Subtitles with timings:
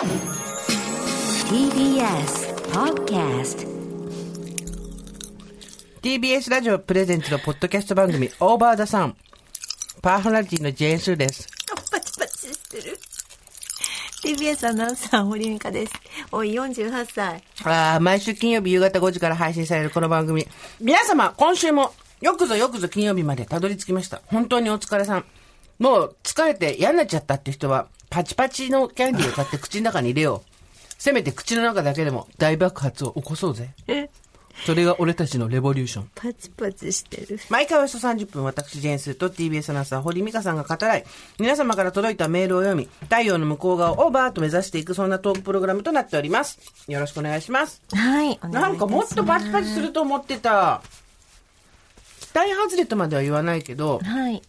[0.00, 0.16] TBS
[2.72, 3.68] Podcast
[6.00, 9.14] TBS ラジオプレゼンツのポッドキャスト番組、オーバーザさん。
[10.00, 11.46] パーソナリティのジェーンスーです。
[11.92, 12.98] パチパチしてる。
[14.24, 15.92] TBS アナウンサー、堀美香です。
[16.32, 17.44] おい、48歳。
[17.64, 20.46] あー毎週金曜日夕方5時から配信されるこの番組。
[20.80, 21.92] 皆様、今週も
[22.22, 24.22] よくぞよくぞ金曜日までたどり着きました。
[24.28, 25.26] 本当にお疲れさん。
[25.78, 30.50] もう疲れて嫌になっちゃったって人は、パチパチのキャンディーを買って口の中に入れよう。
[30.98, 33.70] せめて口の中だけでも大爆発を起こそうぜ。
[34.66, 36.10] それが俺たちのレボリューション。
[36.14, 37.38] パチパチしてる。
[37.48, 41.04] 毎回およそ30分、私、ジェーンスーと TBS アナウンサー、堀美香さんが語らい、
[41.38, 46.58] 皆様から届いたメールを読み、太陽の向こう側をオーバーと目指していく、そんなトークプログラムとなっております。
[46.88, 47.80] よろしくお願いします。
[47.92, 48.32] はい。
[48.32, 50.82] いなんかもっとパチパチすると思ってた。
[52.20, 54.42] 期待外れとまでは言わないけど、はい。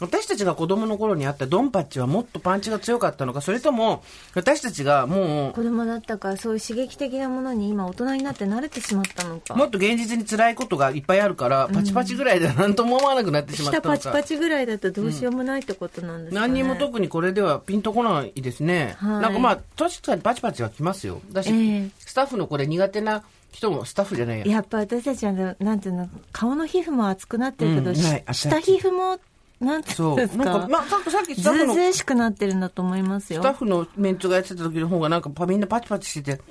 [0.00, 4.02] 私たちが子供の頃にあったドンパッチはもっとパンチが強かったのか、それとも、
[4.34, 9.54] 私たちがも子供だったから、そういう刺激的なものに今大人になって慣れてしまったのか。
[9.54, 13.96] う、もっと現実に辛いことがいっぱいあるから、パチパチぐらいでは何とも思わなくなってしまったのか。
[13.96, 16.48] 下パチパチぐらいだとどうしようもないってことなんですかね。
[16.48, 18.96] 何にも特にこれではピンとこないですね。
[18.98, 21.20] はいなんかまあ、確かにパチパチはきますよ。
[21.30, 24.46] だし、ええスタッフのこれ苦手な人も、スタッフじゃないや。
[24.46, 28.20] やっぱ私たちは、なんていうの、顔の皮膚も厚くなってるけど、うん下
[28.60, 29.18] 皮膚も、
[29.64, 30.12] なんていそうう。
[30.14, 30.44] んですか？
[30.44, 33.40] なんか、まあ、さっきさっきスずタッフの、うずうしくなってるんだと思いますよ。
[33.40, 36.42] スタッフのメンツがやってた時の方がなんかパみんなパチパチしてて、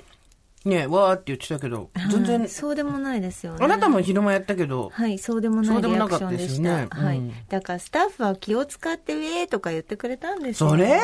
[0.64, 3.58] ねえ、わーって言ってたけど、全は然い、そうでもないですよね。
[3.62, 6.48] あなたも昼間やったけど、はい、そうでもなそういリアクでもなかったションでした。
[6.48, 10.70] ですよねはい、うんだからスタッフは気を使ってウェーとか言ってくれたんですよ。
[10.70, 10.98] それ？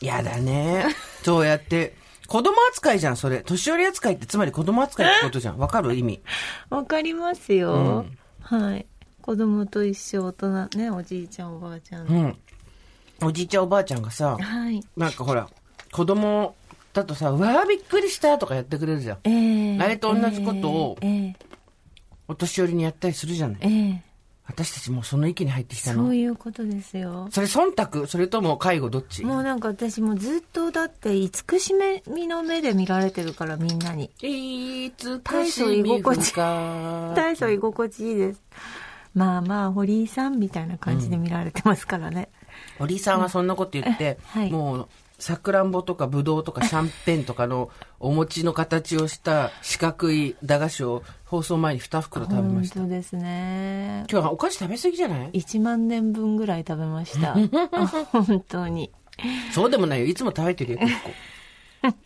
[0.00, 0.86] やだね。
[1.22, 1.94] そうやって、
[2.26, 3.42] 子供扱いじゃん、それ。
[3.46, 5.58] 年寄り扱いってつまり子供扱いってことじゃん。
[5.58, 5.94] わかる？
[5.94, 6.20] 意味。
[6.70, 8.06] わかりますよ、
[8.40, 8.86] はい。
[9.26, 12.06] 子供と一緒大人ね、おじいちゃんおばあちゃん。
[12.06, 12.36] うん。
[13.24, 14.80] おじいちゃんおばあちゃんがさ、はい。
[14.96, 15.48] なんかほら、
[15.90, 16.54] 子供
[16.92, 19.18] だとさ、うわーびっくりしたとかやってくれるじゃん。
[19.24, 21.36] ええあれと同じことをええ
[22.28, 23.58] お年寄りにやったりするじゃない。
[23.62, 24.02] ええ
[24.46, 26.04] 私たちもうその域に入ってきたの。
[26.04, 27.26] そういうことですよ。
[27.32, 28.06] それ忖度？
[28.06, 29.24] それとも介護どっち？
[29.24, 31.74] もうなんか私もずっとだって慈し
[32.06, 34.08] みの目で見られてるからみんなに。
[34.22, 38.42] いつ大層居心地か大層居心地いいです。
[39.16, 42.28] まあまあ、堀井さんみたいな感じで見られてますからね。
[42.78, 44.88] おりさんはそんなこと言って、はいもう、
[45.18, 52.80] さくらんぼとかぶどうとかシャンペンとかのお餅の形をした四角い駄菓子を放送前に2袋食べま本した。
[52.80, 54.04] 当ですね。
[54.10, 57.34] 今日はお菓子食べ過ぎじゃない1万年分ぐらい食べました。
[58.12, 58.92] 本当に。
[59.52, 60.06] そうでもないよ。
[60.06, 61.08] いつも食べてるよ、結構。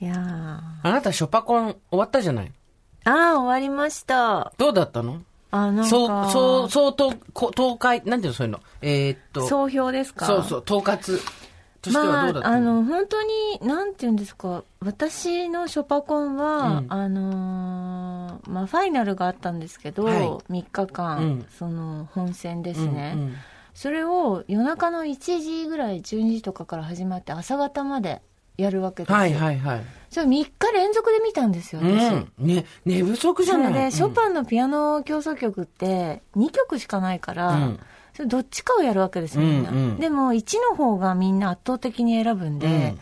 [0.00, 2.52] いやーあなたショパコン終わったじゃない
[3.04, 4.52] あー、終わりました。
[4.58, 5.22] どうだったの？
[5.64, 5.84] あ、なんか。
[5.84, 8.60] そう、そう、そう、と、こ東海、なんていうの、そういうの？
[8.82, 9.46] えーっと。
[9.46, 10.26] 総評ですか？
[10.26, 11.18] そうそう、統括
[11.82, 13.28] としてはどうだったまあ、あの、の、本当に、
[13.62, 23.12] なんて言うんですか、私のショパコンは、うんあのーまあ、ファイナルがあったんですけど、はい3日間、うんその、本戦ですね。
[23.16, 23.34] うんうん
[23.76, 28.22] それを夜中の1時ぐらい、12時とかから始まって、朝方まで
[28.56, 29.16] やるわけですよ。
[29.16, 29.84] はいはいはい。
[30.10, 32.14] それ3日連続で見たんですよ、う私。
[32.14, 32.32] ん。
[32.38, 37.80] ね、寝不足じゃないで、ショパンのピアノ競争曲って2曲しかないから、うん
[38.16, 39.70] それどっちかをやるわけですよ、みんな。
[39.70, 42.96] うんうんでも、1の方がみんな圧倒的に選ぶんで、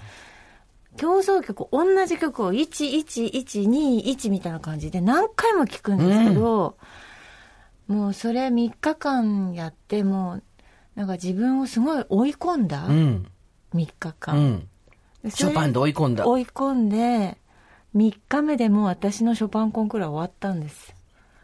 [0.96, 6.76] 競争曲、同じ曲を1、1、1、2、1みたいな感じで何回も聴くんですけど、
[7.86, 10.42] もうそれ3日間やって、もう、
[10.96, 12.92] なんか自分をすごい追い込んだ、うん。
[12.92, 13.26] うん。
[13.74, 14.36] 3日う間。
[14.36, 14.68] ん。
[15.28, 16.26] ショパンで追い込んだ。
[16.26, 17.38] 追い込んで、
[17.96, 20.94] 3日目でもう私のショパンコンクールは終わったんです。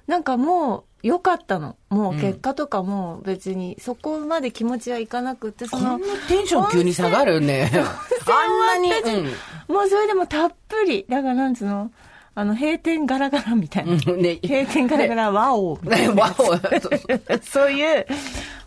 [0.07, 1.77] なんかもう良かったの。
[1.89, 7.71] もう結果とかもう別にそこまで気持ちはいかなくって、そのこんな、テンション急に下がるね。
[7.73, 9.21] あんなに。
[9.23, 9.33] うん
[9.71, 11.07] もうそれでもたっぷり。
[11.09, 11.93] だからなんつうの、
[12.35, 13.93] あの、閉店ガラガラみたいな。
[13.93, 14.21] うん。
[14.21, 14.41] ね。
[14.43, 16.15] 閉店ガラガラ、ワオみたいな。
[16.15, 17.39] ね、わお。
[17.41, 18.07] そういう、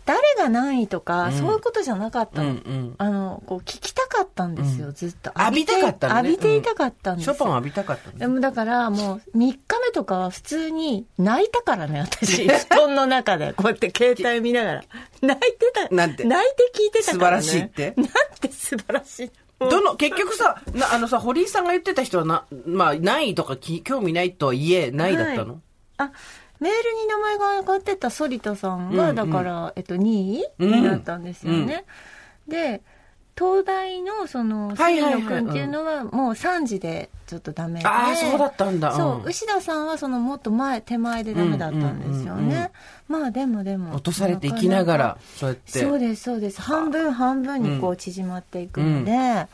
[0.06, 2.74] 誰が何位とか、そういうことじゃなかったうんうの。
[2.80, 2.94] ん。
[2.98, 5.32] あの、こう聞きたかったんですよ、ずっと。
[5.38, 7.34] 浴びたかったのね浴びていたかったんですよ。
[7.34, 8.18] ショパン浴びたかったね。
[8.18, 12.46] でもだからもう3日目とかは普通に泣いたからね、私。
[12.48, 14.84] 布団の中で、こうやって携帯見ながら。
[15.22, 15.94] 泣いてた。
[15.94, 16.24] なんて？
[16.24, 17.42] 泣いて聞いてたから、ね。
[17.42, 17.94] 素晴らしいって？
[17.96, 18.06] なん
[18.40, 19.30] て素晴らしい。
[19.60, 25.60] どの、結局さ、なあのさ、堀井さんが言ってた人はな、まあ、ないとかき興味ないとはいえ、ないだったの、
[25.96, 26.10] あ、
[26.60, 31.84] メールに名前が上がってた反田さんが、うんうんだから、えっと、2位うんになったんですよね。
[32.48, 32.82] で、
[33.36, 37.86] 東大のその、杉はいはいはい野君っていうのはもう3時でちょっとダメで。
[37.86, 38.92] ああ、そうだったんだ。
[38.92, 42.70] そう、ん牛田さんはそのもっと前、手前でダメだったんですようんうんうんうんね。
[43.08, 43.94] まあでもでも。
[43.96, 45.80] 落とされていきながら、そうやって。
[45.80, 46.62] そうです、そうです。
[46.62, 49.48] 半分半分にこう縮まっていくので、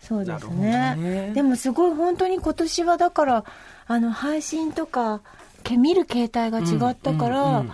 [0.00, 3.44] そうですなるほねどねでもすごい本当に今年はだから
[3.86, 5.39] あの配信とかけ
[5.76, 7.72] 見る形態が違ったから、うんうんうん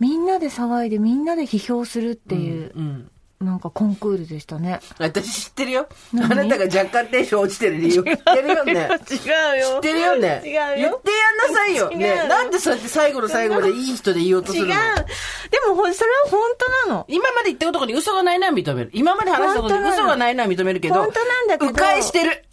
[0.00, 3.10] みんなで騒いでみんなで批評するっていう、うん。
[3.40, 5.88] なんかコンクールでしたね私知ってるよ。
[6.12, 7.94] あなたが若干テンション落ちてる理由。
[7.94, 8.72] 知ってるよね。
[8.72, 10.42] 違うよ知ってるよね。
[10.44, 11.90] 違うよ言ってやんなさいよ。
[11.92, 12.28] 違うね。
[12.28, 16.40] なんでそうやって最後の最後までいい人で言おうとす違うるのでもほんそれは本
[16.84, 18.90] 当なの今まで言ったことに嘘がないのは認める。
[18.92, 20.94] 今まで話したことに嘘がないのは認めるけど。
[20.94, 22.44] 本当なんだけど迂回してる。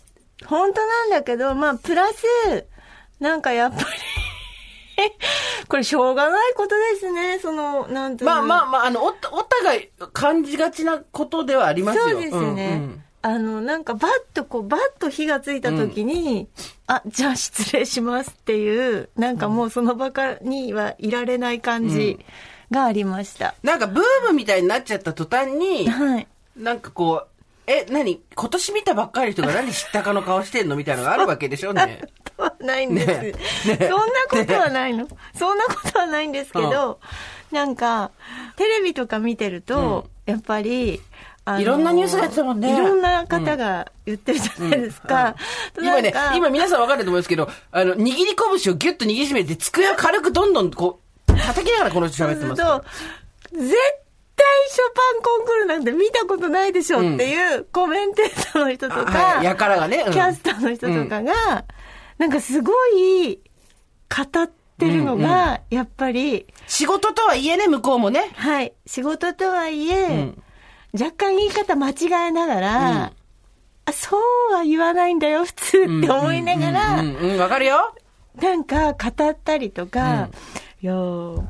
[0.45, 2.67] 本当なんだけど、まあ、プラス、
[3.19, 3.85] なんかやっぱり
[5.67, 9.11] これしょうがないことですね、その、なんていうのまあまあまあ、あの、お、お
[9.43, 12.09] 互い感じがちなことではありますよ。
[12.09, 12.65] そうですよね。
[12.65, 16.47] うんうんあの、なんかバッとこう、バッと火がついた時に、
[16.85, 22.19] あ、じゃあ失礼しますっていう、なんかもうその場かにはいられない感じ
[22.69, 23.55] がありました。
[23.63, 26.27] なんかブームみたいになっちゃった途端に、はい。
[26.55, 27.34] なんかこう、
[27.67, 28.21] え、何？
[28.35, 31.71] 今年見たばっかりの人が何知ったかの顔してんのみたいなのがあるわけでしょ？
[31.71, 32.01] うね。
[32.23, 33.07] ことはないんです。
[33.67, 33.77] ね。
[33.77, 33.87] ね。
[33.89, 35.07] そんなことはないの。
[35.37, 36.99] そんなことはないんですけど、
[37.51, 38.11] なんか、
[38.57, 41.01] テレビとか見てると、やっぱり、
[41.59, 42.73] いろんなニュースがやってたもんね。
[42.75, 45.35] いろんな方が言ってるじゃないですか。
[45.79, 52.61] 今ねなんか、今皆さんわかると思うんですけど、あの、握り拳をギュッと握りしめて、机を軽くどんどんこう、叩きながらこの人喋ってます
[53.51, 54.04] 絶対
[54.67, 60.03] ショパンコンクールなんて見たことないでしょっていうコメンテーターの人とあか、はい、やからがね。
[60.05, 60.13] うん。
[60.13, 61.65] キャスターの人とかが、
[62.17, 63.39] なんかすごい
[64.09, 68.31] 語ってるのが、やっぱり、仕事とはいえね、向こうもね。
[68.35, 70.41] はい、仕事とはいえ、ん。
[70.93, 71.93] 若干言い方間違
[72.27, 73.13] えながら、
[73.85, 77.93] あ、そうは言わないんだよ、普通って思いながら、うん、うん、わかるよ。
[78.41, 80.29] なんか語ったりとか、
[80.81, 81.43] いやー、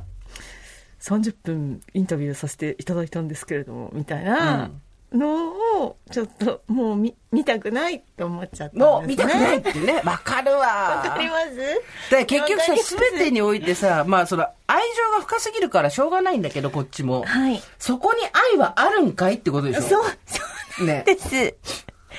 [1.06, 4.72] 30分インタビューさせていただいたんですけれども、みたいな
[5.14, 8.86] のを、ちょっともう見見たくないって思っちゃったんですね。
[8.86, 10.02] もう見たくないってね。
[10.04, 10.58] わかるわ。
[10.58, 12.12] わかります？
[12.12, 12.84] だ結局さ、す？
[12.96, 17.24] すべてにおいてさ、まあその、愛情が深すぎるからしょうがないんだけど、こっちも。
[17.24, 17.62] はい。
[17.78, 18.22] そこに
[18.54, 19.82] 愛はあるんかいってことでしょ？
[19.82, 21.56] そう、そうねなんです。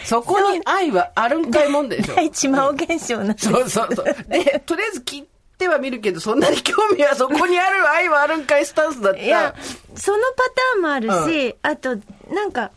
[0.05, 2.15] そこに愛はあるんかいもんでしょ？
[2.15, 3.51] 第一魔王現象なんです。
[3.51, 4.05] そうそうそう。
[4.29, 5.29] で、とりあえず聞いて
[5.69, 9.21] は見るけど、そんなに興味はそこにある愛はあるんかいスタンスだった。
[9.21, 9.55] いや、
[9.95, 11.97] そのパターンもあるし、あと、
[12.31, 12.71] なんか、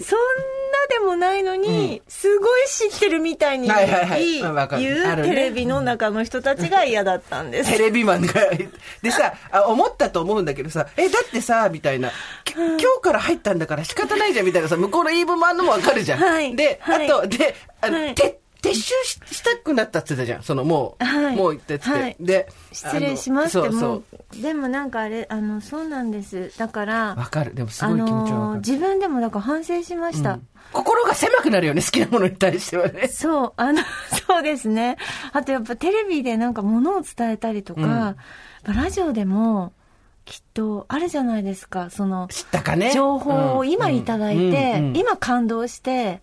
[0.00, 4.38] そんなでもないのに、すごい知ってるみたいにはいはいはい
[4.80, 7.72] 言うテレビの中の人たちが嫌だったんです。
[7.72, 8.32] テレビマンが。
[9.02, 12.10] でさ、あ思ったと思うんだけどさ、え、だってさ、みたいな。
[12.44, 16.20] き今日から入ったんだから仕方ないじゃん、みたいなさ、向こうの言い分もあんのもわかるじゃん。
[16.20, 20.42] はいで、あはいと、で、あの、はいて撤収ししたくなったって言ってたじゃん。
[20.42, 21.88] その、もう、はいもう言ったって。
[21.88, 24.04] はいで、失礼しますってもう、
[24.42, 26.52] でもなんかあれ、あの、そうなんです。
[26.58, 27.14] だから。
[27.16, 27.54] わかる。
[27.54, 30.40] でもすあごい気持ち自分でもだから反省しました。
[30.72, 33.08] 心が狭くなるよね、好きなものに対してはね。
[33.08, 33.80] そう、あの、
[34.26, 34.96] そうですね。
[35.32, 38.16] あとやっぱテレビでなんか物を伝えたりとか、うん
[38.64, 39.72] ラジオでも
[40.24, 41.88] きっとあるじゃないですか。
[41.90, 42.92] その、知ったかね。
[42.92, 46.20] 情報を今うんいただいて、うんうん今感動して、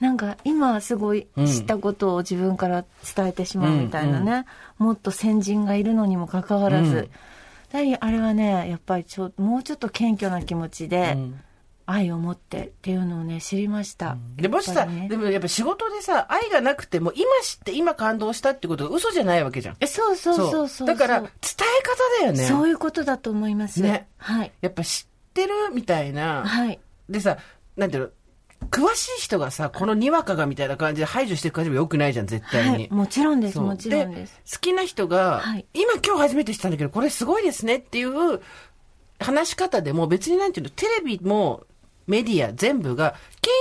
[0.00, 2.84] なんか今すごい知ったことを自分から
[3.16, 4.44] 伝えてしまうみたいなね、
[4.78, 7.10] もっと先人がいるのにもかかわらず、うん
[7.70, 11.40] だからあれはね、やっぱりちょもうちょっと謙虚な気持ちで、うん
[11.90, 14.18] 愛を持ってっていうのをね、知りました。
[14.36, 19.76] でもしさ、でもやっぱ仕事でさ、愛がなくても、今知って今感動したってことが嘘じゃないわけじゃん。
[19.80, 22.44] えそうそうそうそうだから、伝え方だよね。
[22.44, 23.80] そういうことだと思います。
[23.80, 24.52] ねはい。
[24.60, 26.44] やっぱ知ってるみたいな。
[26.44, 26.78] はい。
[27.08, 27.38] でさ、
[27.78, 28.10] なんていうの、
[28.70, 32.70] 詳しい人がさ、このにわかがみたいな感じで排除していく感じも良くないじゃん、絶対に。
[32.70, 32.88] はい。
[32.90, 34.40] もちろんです、もちろんです。
[34.52, 38.40] 好きな人が、はい今今日初めて知ったんだけど、これすごいですねっていう
[39.18, 41.64] 話し方でも別になんていうの、テレビも
[42.06, 43.14] メディア全部が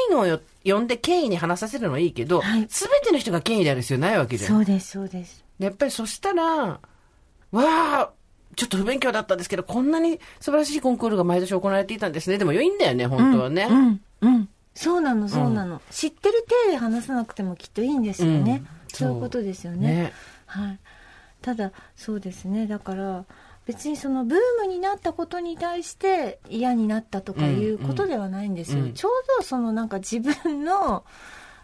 [0.09, 2.61] 権威をよ呼んで権威に話させるのはいいけど、す、はい
[3.01, 4.51] べ、ての人が権威である必要ないわけじゃん。
[4.51, 5.43] そうです、そうです。
[5.59, 6.79] でやっぱりそしたら、わ
[7.51, 8.11] あ、
[8.55, 12.37] ちょっと不勉強だったんですけど、こんなに素晴らしいコンクールが毎年行われていたんですね。
[12.37, 13.67] でも良いんだよね、本当はね。
[13.69, 14.49] うん、うん。
[14.77, 15.81] そうなの、そうなの。
[15.89, 18.63] 知ってる体で話さなくてもきっといいんですよね。
[18.72, 19.88] うんそういうことですよね。
[19.88, 20.13] ね
[20.46, 20.79] はい。
[21.41, 22.67] ただ、そうですね。
[22.67, 23.25] だから、
[23.65, 28.86] 別にそのブームになったことに対して嫌になったとかいうことではないんですよ。
[28.86, 31.03] うんちょうどそのなんか自分の、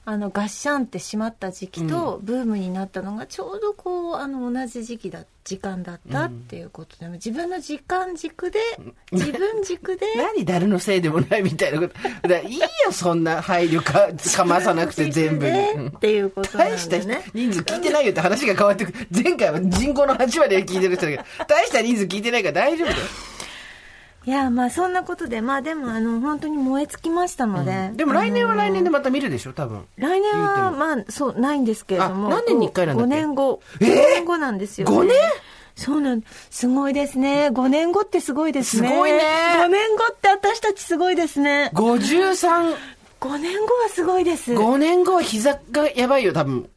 [0.06, 8.60] あの、ガッシャンってしまった時期と、ブームになったのがちょうどこう、あの、同じ時期だ、時間だったっていうことで、自分の時間軸で、
[9.14, 12.28] 自分軸で、 何誰のせいでもないみたいなこと。
[12.28, 15.60] だいいよ、そんな配慮か、かまさなくて全部に。
[15.60, 17.24] うんっていうことなん大したでね。
[17.34, 19.08] 人数聞いてないよって話が変わってくる。
[19.10, 22.98] 前回は人口の8割は聞いてる人だけど、大した人数聞いてないから大丈夫だよ。
[24.26, 27.92] いや、まあそんなことで、まあでもあの、本当に燃え尽きましたので。
[27.94, 28.98] でも来年は来年でも。
[28.98, 29.86] また見るでしょ、多分。
[29.98, 32.28] 来年は、もまあ、そう、ないんですけれども。
[32.28, 33.62] あ何年に一回なんだっけ？5年後。
[33.82, 35.16] えー？5年後なんですよ、5年？
[35.76, 37.48] そうなんすごいですね。
[37.48, 38.90] 5年後ってすごいですね。
[38.90, 39.20] すごいね
[39.58, 41.72] 5年後って私たちすごいですね。
[41.74, 42.76] 53、
[43.20, 44.54] 5年後はすごいです。
[44.54, 46.70] 5年後は膝がやばいよ、多分。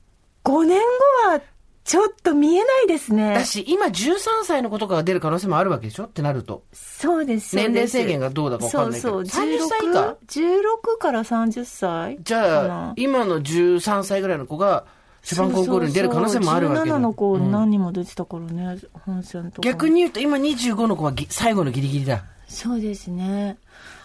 [0.45, 0.81] 5年
[1.25, 1.41] 後は
[1.87, 3.45] ちょっと見えないですねだ。
[3.45, 6.05] し、今13歳の子とかが出る可能性もあるわけでしょ？
[6.05, 6.65] ってなると。
[6.73, 7.55] そうです。
[7.55, 9.45] 年齢制限がどうだかわかんないけどそうそう。
[9.45, 14.85] 30歳以下 ?16 から30歳じかゃあな、今の13歳ぐらいの子が、
[15.23, 19.69] ショパンコンクールに出る可能性もあるわけ17だの子何人も出てたからね、本戦とか。
[19.69, 22.25] 逆に言うと、今25の子はぎ最後のギリギリだ。
[22.49, 23.59] そうですね。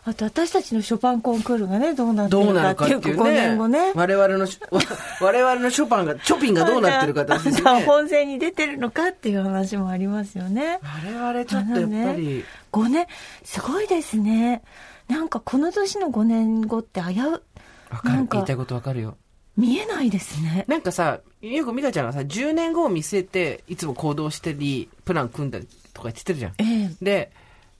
[0.03, 3.31] あと私たちのショパンコンクールがね、どうなってるかっ5てていうね。
[3.33, 3.91] 年後ね。
[3.93, 4.59] 我々のし、
[5.21, 7.83] 我々のショパンが、ショピンがどうなってるかって話ですよね。
[7.85, 10.79] 本戦に出てるのかっていう話もありますよね。
[10.81, 13.05] 我々ちょっとやっぱり、5年、
[13.43, 14.63] すごいですね。
[15.07, 17.39] なんかこの年の5年後って危う、わ
[17.99, 18.27] かなん。
[18.27, 19.17] かる言いたいことわかるよ。
[19.55, 20.65] 見えないですね。
[20.67, 26.53] なんかさ、よく美香ちゃんがさ、10年後を見据えて、いつも行動してり、プラン組んだりとか言ってるじゃん。
[26.57, 27.05] ええ。
[27.05, 27.31] で、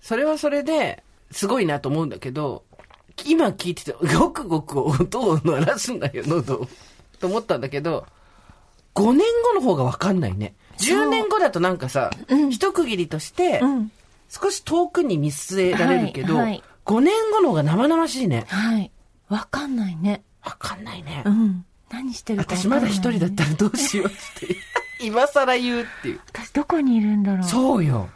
[0.02, 2.64] それはそれで、すごいなと思うんだけど、
[3.26, 6.68] 今聞いてて、ごくごく音を鳴らすんだよ、喉を。
[7.20, 8.06] と思ったんだけど、
[8.96, 10.56] 5年後の方がわかんないね。
[10.78, 12.12] 10年後だとなんかさ、
[12.50, 13.92] 一区切りとして、うん。
[14.30, 18.46] 少し遠くに見据えられるけど、はいはい5年後の方が生々しいね。
[18.48, 18.92] はい。
[19.30, 20.24] わかんないね。
[20.44, 21.24] わかんないね。
[21.26, 21.66] うん。
[21.90, 24.56] 何してるかかんない、まだ一人だったらどうしようって。
[25.00, 26.20] 今更言うっていう。
[26.34, 27.44] 私どこにいるんだろう。
[27.44, 28.10] そうよ。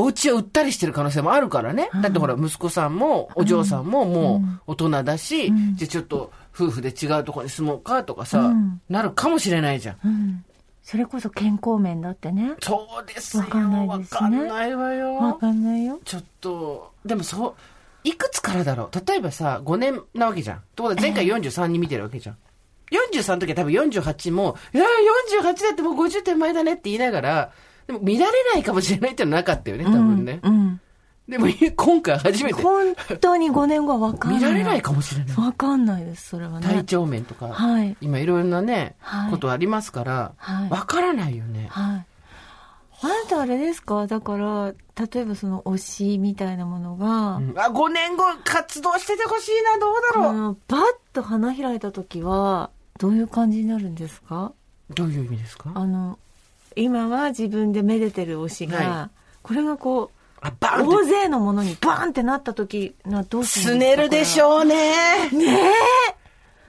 [0.00, 1.90] お家を売ったりしてる可能性もあるからね。
[2.02, 9.96] だってほら、息子さんもお嬢さんももう大人だし、じゃあちょっと夫婦で違うところに住もうかとかさ、うんなるかもしれないじゃん。
[10.04, 10.44] うん。
[10.84, 12.52] それこそ健康面だってね。
[12.62, 13.42] そうですよ。
[13.42, 15.14] わかんないですねわかんないわよ。
[15.16, 16.00] わかんないよ。
[16.04, 17.54] ちょっと、でもそう、
[18.04, 19.02] いくつからだろう？
[19.04, 20.56] 例えばさ、5年なわけじゃん。
[20.58, 22.36] ってことは前回43人見てるわけじゃん。
[23.16, 24.84] 43の時は多分48も、いや、
[25.34, 27.52] 48だってもう50点前だねって言いながら、
[27.88, 30.38] でも見られないかもしれないっていうのはなかったよね、多分ね。
[30.44, 30.80] うん。
[31.28, 34.40] でも今回初めて本当に5年後はわかんない。
[34.40, 35.36] 見られないかもしれない。
[35.36, 36.66] わかんないです、それはね。
[36.66, 41.66] 体調面とか、はい今いろいろなね、はいことありますから、はいわからないよね。
[41.70, 42.06] はい。
[43.00, 44.06] あなたあれですか？
[44.06, 44.72] だから、
[45.12, 50.34] 例えばその推しみたいなものが、うんあ、5年後活動しててほしいな、どうだあろう。
[50.34, 50.80] のバッ
[51.12, 54.52] と花開いた時は、どういう感じになるんですか？
[54.94, 55.70] どういう意味ですか？
[55.74, 56.18] あの、
[56.76, 59.10] 今は自分でめでてる推しが、は
[59.42, 60.18] これがこう、
[60.60, 65.30] 大勢のものにバーンってなった時などうすねるでしょうね。
[65.30, 65.72] ね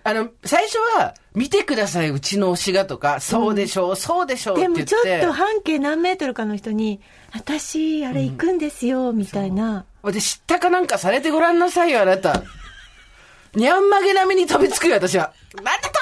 [0.03, 4.67] あの、最初は、見てください、うちの推しがとか、そうでしょう、そうでしょうっえ。
[4.67, 4.95] て言って。
[4.95, 6.99] でもちょっと半径何メートルかの人に、
[7.31, 9.85] 私、あれ行くんですよ、みたいな。
[10.03, 12.43] で、知ったかなんかされてごらんなさいよ、あなた。
[13.55, 15.33] にゃんまげ並みに飛びつくよ、私は。
[15.55, 15.99] なんだと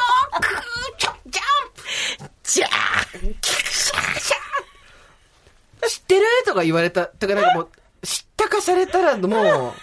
[2.48, 6.26] ャンプジャーンキクシャーシャー知ってる？
[6.46, 7.06] とか言われた。
[7.06, 7.70] とかなんかもう、
[8.06, 9.74] 知ったかされたらも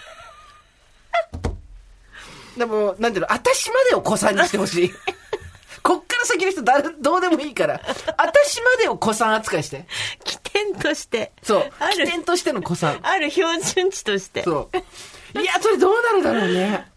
[2.57, 4.93] う、でも、なんていうの、私までを子さんにしてほしい。
[5.83, 7.81] こっから先の人誰、どうでもいいから、
[8.17, 9.87] 私までを子さん扱いして。
[10.25, 11.33] 起点として。
[11.43, 11.73] そう。
[11.93, 13.01] 起点としての子さん。
[13.03, 14.43] ある標準値として。
[14.45, 14.71] そ
[15.35, 15.41] う。
[15.41, 16.91] いや、それどうなるだろうね。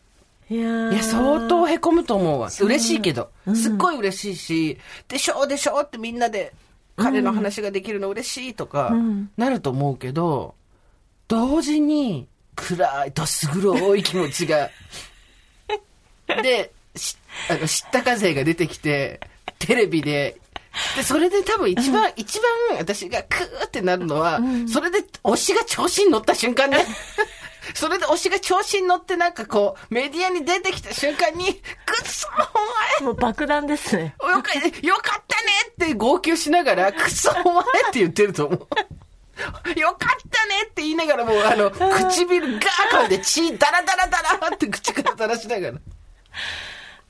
[0.49, 2.49] いやーいや、相当へこむと思うわ。
[2.61, 3.31] 嬉しいけど。
[3.53, 4.77] すっごい嬉しいし、
[5.07, 6.53] でしょうでしょうってみんなで
[6.95, 10.55] 彼の話ができるの嬉しいとかん、なると思うけど、
[11.27, 14.69] 同時に暗い、どす黒い気持ちが。
[16.41, 17.17] で、し
[17.49, 19.19] あの、知った風が出てきて、
[19.59, 20.37] テレビで、
[20.95, 22.39] で、それで多分一番、 一
[22.69, 24.39] 番私がクーってなるのは、
[24.71, 26.85] それで推しが調子に乗った瞬間ね。
[27.73, 31.61] それで推しが調子に乗ってなんかこう、メディアに出てきた瞬間に、くっ
[32.05, 32.27] そ
[33.01, 34.15] おもう爆弾ですね。
[34.19, 38.59] 前よかよかったねって号泣しながら、くっそお前って言ってると思う。
[39.79, 45.77] よかったねって言いながらもう、あの、唇ガー噛んで血ダラダラダラって口から垂らしながら。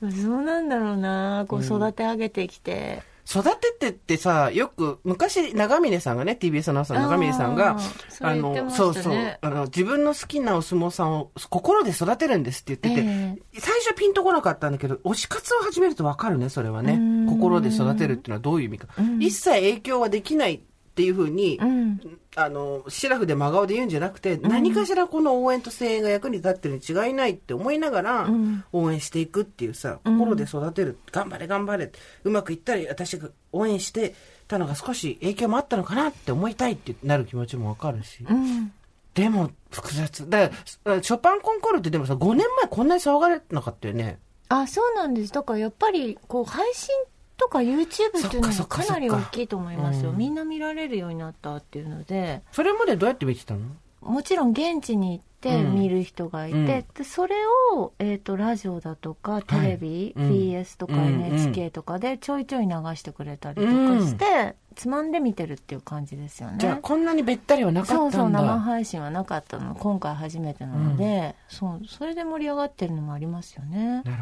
[0.00, 3.02] そうなんだろうなこう育て上げてきて。
[3.30, 16.98] 育ててってさ、よく、昔、長峰さんがね、TBS アナウンサーの長峰さんがあー、そうそう、あの、自分の好きなお相撲さんを心で育てるんですって言ってて、え最初ピンとこなかったんだけど、推し活を始めるとわかるね、それはね。
[17.28, 18.88] 心で育てるっていうのはどういう意味か。
[19.20, 20.62] 一切影響はできない
[20.98, 22.00] っていうふうに、うん。
[22.34, 28.28] あの、シラフで真顔で言うんじゃなくて、何かしらこの応援と声援が役に立ってるに違いないって思いながら、
[28.72, 31.92] 応援していくっていうさ、心で育てる、頑張れ頑張れ、
[32.24, 34.14] うまくいったり、私が応援して
[34.48, 38.24] たのが少し影響もあったのかなって思いたいってなる気持ちもわかるし。
[38.28, 38.72] うん。
[39.14, 40.28] でも、複雑。
[40.28, 44.18] だから、ショパンコンクールってでもさ、5年前こんなに騒がれてなかったよね。
[44.48, 45.32] あ、そうなんです。
[45.32, 46.90] だからやっぱり、こう、配信
[47.38, 50.10] とか YouTube っていうのもかなり大きいと思いますよ。
[50.10, 50.18] うん。
[50.18, 53.60] みんな見られるようになったっていうので、それまでどうやって見てたの？
[54.02, 55.28] もちろん現地に行って
[55.62, 55.74] うん。
[55.76, 56.66] 見る人がいて、うん。
[56.66, 57.36] でそれ
[57.74, 60.30] を、えー、とラジオだとかテレビ、うん。
[60.30, 63.70] BS とかうん NHK とかでちょいちょい流してくれたりとか
[64.04, 66.56] して、つまんで見てるっていう感じですよね。
[66.58, 68.02] じゃあ、こんなにべったりはなかったんだ。
[68.02, 69.76] そうそう生配信はなかったの。
[69.76, 74.02] 今回初めてなので、そうそれで盛り上がってるのもありますよね。
[74.02, 74.16] なるほ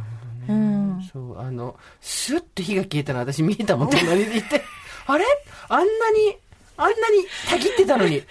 [0.48, 0.60] どね。
[0.60, 4.62] うんそう、あの、シュッと火が消えたの私見えたもん、隣に いて。
[5.06, 5.24] あれ？
[5.68, 6.36] あんなに、
[6.76, 8.16] あんなにたぎってたのに。
[8.16, 8.24] いや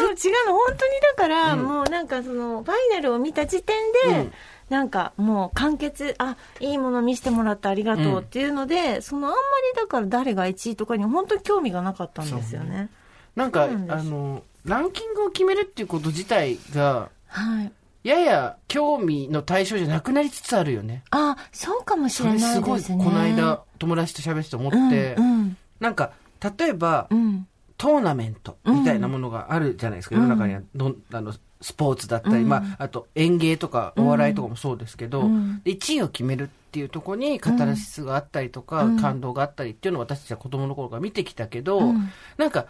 [0.00, 0.54] でも違うの。
[0.54, 1.62] 本当にだから、うん。
[1.62, 3.76] もうなんかそのファイナルを見た時点
[4.06, 4.32] で、うん。
[4.68, 9.38] なんかもう完結あいいもの見せてもらってありがとうっていうので、そのあんま
[9.74, 12.88] りだから誰が1位とかに本当に興味がなかったんですよね。
[13.36, 21.04] なんか、あの、ランキングを決めるっていうこと自体が、はいやや興味の対象じゃなくなりつつあるよね。
[21.10, 26.12] あそうかもしそれないれすごい、ですねこの間、友達と喋ってて思って、うんなんか、
[26.58, 27.46] 例えば、うん。
[27.76, 30.22] トーナメントみたいなものがあるじゃないですか、うん。
[30.22, 30.60] 世の中には。
[30.72, 32.48] どんあのスポーツだったり、うん。
[32.48, 35.60] まあ、あと演芸とかお笑いとかもそうですけど、うん。
[35.64, 39.00] で1位を決めるっていうところにカタルシスがあったりとか、うん。
[39.00, 42.08] 感動があったりっていうのを私たちは子供の頃から見てきたけど、うん。
[42.36, 42.66] なんか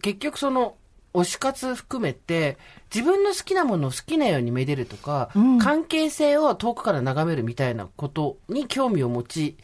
[0.00, 0.76] 結局その
[1.14, 2.56] 推し活含めて
[2.94, 9.56] 自分の好きなものを好きなようにめでるとか、うん関係性を遠くから眺めるみたいなことに興味を持ち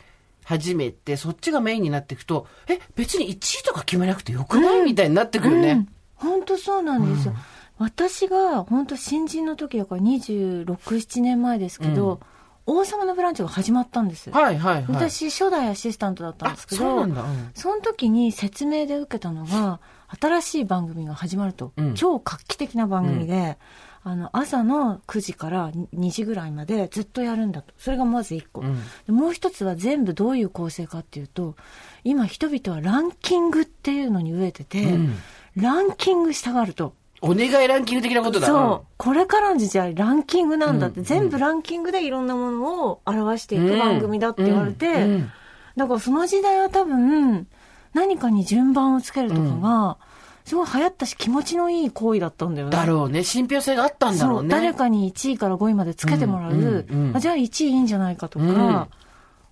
[0.44, 5.86] 始めてそっちがメインになっていくとえ別に1位とか決めなくてよくない、みたいになってくるね。
[6.14, 7.34] 本当そうなんですよ、
[7.78, 12.20] 私が本当新人の時だから26、7年前ですけど、
[12.66, 14.30] 王様のブランチが始まったんです。
[14.30, 14.84] はいはいはい。
[14.88, 17.22] 私、初代アシスタントだったんあですけど、そうなんだ。
[17.22, 19.80] うんその時に説明で受けたのが、
[20.20, 23.58] 新しい番組が始まると、うん超画期的な番組で、
[24.04, 27.74] あの、朝の9時から2時ぐらいまでずっとやるんだと。
[27.78, 28.60] それがまず1個。
[28.62, 31.56] うんでもう一つは全部どういう構成かっていうと、
[32.04, 35.14] 今人々はランキングっていうのに飢えてて、うん
[35.56, 36.94] ランキングしたがると。
[37.20, 38.46] お願いランキング的なことだ。
[38.46, 38.94] そう。
[38.96, 45.30] これからの時代、ランキングなんだって、うん全部ランキングでいろんなものを表していく番組だって言われて、うんうん
[45.76, 47.46] だからその時代は多分、
[47.94, 49.96] 何かに順番をつけるとかが、
[50.44, 52.72] すごい流行ったし気持ちのいい行為だったんだよね。
[52.72, 53.22] だろうね。
[53.22, 54.48] 信憑性があったんだろそうう、ね。
[54.48, 58.88] 誰かに1位から5位までつけてもらう、うんうんうんあじゃあ1位いいんじゃないかとか、うん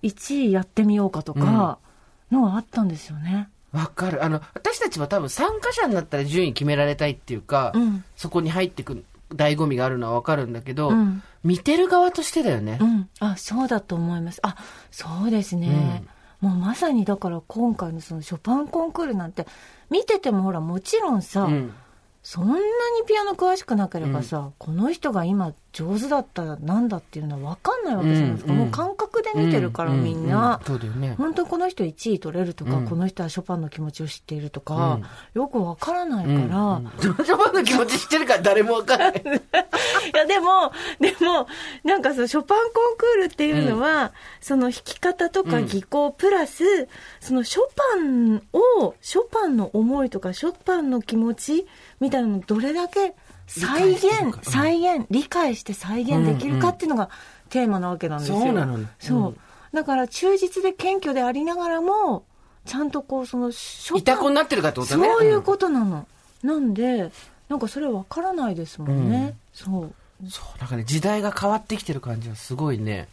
[0.03, 1.79] 1位やってみようかとか、
[2.31, 3.49] のがあったんですよね。
[3.71, 4.23] わかる。
[4.23, 12.83] あの、私たちは多分参加者になったら順位決められたいっていうか、うんそこに入ってく醍醐味があるのはわかるんだけど、うん見てる側としてだよねう。
[12.83, 13.09] ん。
[13.19, 14.39] あ、そうだと思います。
[14.43, 14.55] あ、
[14.91, 16.03] そうですね。
[16.41, 19.47] もうまさにだから今回のそのショパンコンクールなんて、
[19.89, 21.73] 見ててもほらもちろんさ、うん。
[22.29, 22.59] そんなに
[23.07, 28.51] ピアノ詳しくなければさ、この人が今上手だったらなんだっていうのは分かんないわけじゃないですか。
[28.51, 28.59] うん。
[28.59, 30.03] もう感覚で見てるから、うん。
[30.03, 30.59] みんな。
[30.59, 30.65] うん。
[30.67, 31.15] そうだよね。
[31.17, 32.85] 本当にこの人1位取れるとか、うん。
[32.85, 34.99] この人はショパンの気持ちを知っているとか、
[35.35, 36.91] よくわからないうんから、うん。
[36.99, 39.21] ジョバンの気持ち知ってるから誰もわからない。
[39.23, 41.47] いや、でも、でも、
[41.85, 44.11] なんかそのショパンコンクールっていうのは、
[44.41, 46.89] その弾き方とか技巧プラス、
[47.21, 47.61] そのショ
[47.95, 48.43] パン
[48.81, 51.67] を、ショパンの思いとか、ショパンの気持ち
[51.99, 53.15] みたいなのをどれだけ
[53.47, 54.03] 再現
[54.41, 57.09] 再現、理解して再現できるかっていうのが
[57.49, 58.39] テーマなわけなんですよ。
[58.39, 59.19] そうなのねそう。
[59.19, 59.37] うん
[59.73, 62.23] だから忠実で謙虚でありながらも、
[62.65, 63.51] ちゃんとこう、その、
[63.95, 65.07] いた子になってるかってことね。
[65.07, 66.07] そういうことなの。
[66.43, 67.11] なんで、
[67.49, 69.35] なんかそれわからないですもんね。
[69.53, 69.93] そう。
[70.29, 73.07] そう、なんかね、時代が変わってきてる感じはすごいね、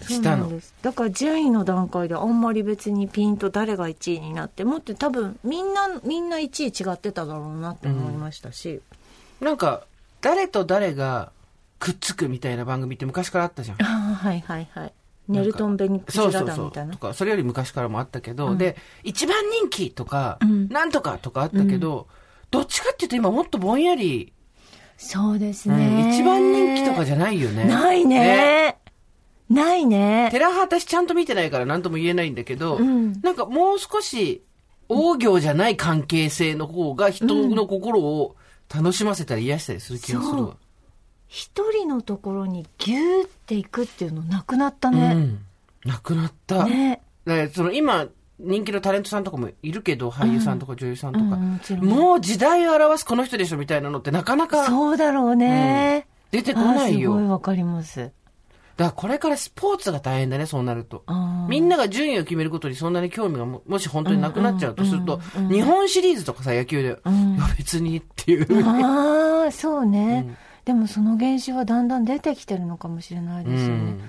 [0.00, 0.44] したの。
[0.44, 0.74] なんです。
[0.82, 8.80] だから順位の段階であんまり別にピンと誰が1位になってもって多分みんな、みんな1位違ってただろうなって思いましたし。
[9.40, 9.84] なんか、
[10.20, 11.32] 誰と誰が
[11.78, 13.82] くっつくみたいな番組って昔からあったじゃん。
[13.82, 14.92] ああ、はいはいはい。
[15.28, 16.30] ネルトン・ベニクスラ。
[16.30, 16.98] ダみたいなと。
[16.98, 22.08] か、それより昔からもあったけど、うんで、一番人気とか、うんなんとかとかあったけど、
[22.50, 24.32] どっちかっていうと今もっとぼんやり、
[24.96, 26.14] そうですうんね。
[26.14, 27.64] 一番人気とかじゃないよね。
[27.64, 28.76] ないね。
[29.54, 30.28] ないね。
[30.30, 34.42] テラハ私ちゃんと見てないから何とも言えないんだけど、うんなんかもう少し、
[34.88, 38.36] 王行じゃない関係性の方が人の心を
[38.74, 40.56] 楽しませたり癒したりする気がするわ。
[41.28, 45.14] 一人のところにギューっていくっていうのなくなったうね。
[45.14, 45.38] ん。
[45.84, 46.66] なくなった。
[46.66, 47.00] ね。
[47.24, 48.06] だからその今、
[48.38, 56.06] 人気のタレントさんとかもいるけど、俳優さんとか女優さんとか、うんもちろんもう時代を表すこの人でしょみたいなのってなかなかそうだろうね。
[56.32, 57.28] 出てこないあーすごいよ。
[57.30, 58.10] わかります。
[58.76, 61.04] だからこれからスポーツが大変だね、そうなると。
[61.48, 66.98] みんなが順位を決めることにそんなに興味がももし本当になくなっちゃうとすると、日本シリーズとかさ、野球で、いや
[67.58, 68.66] 別にっていう。
[68.66, 73.74] ああ、そうね、でもその現象はだんだん出てきてるのかもしれないですよね。
[73.74, 74.00] うん。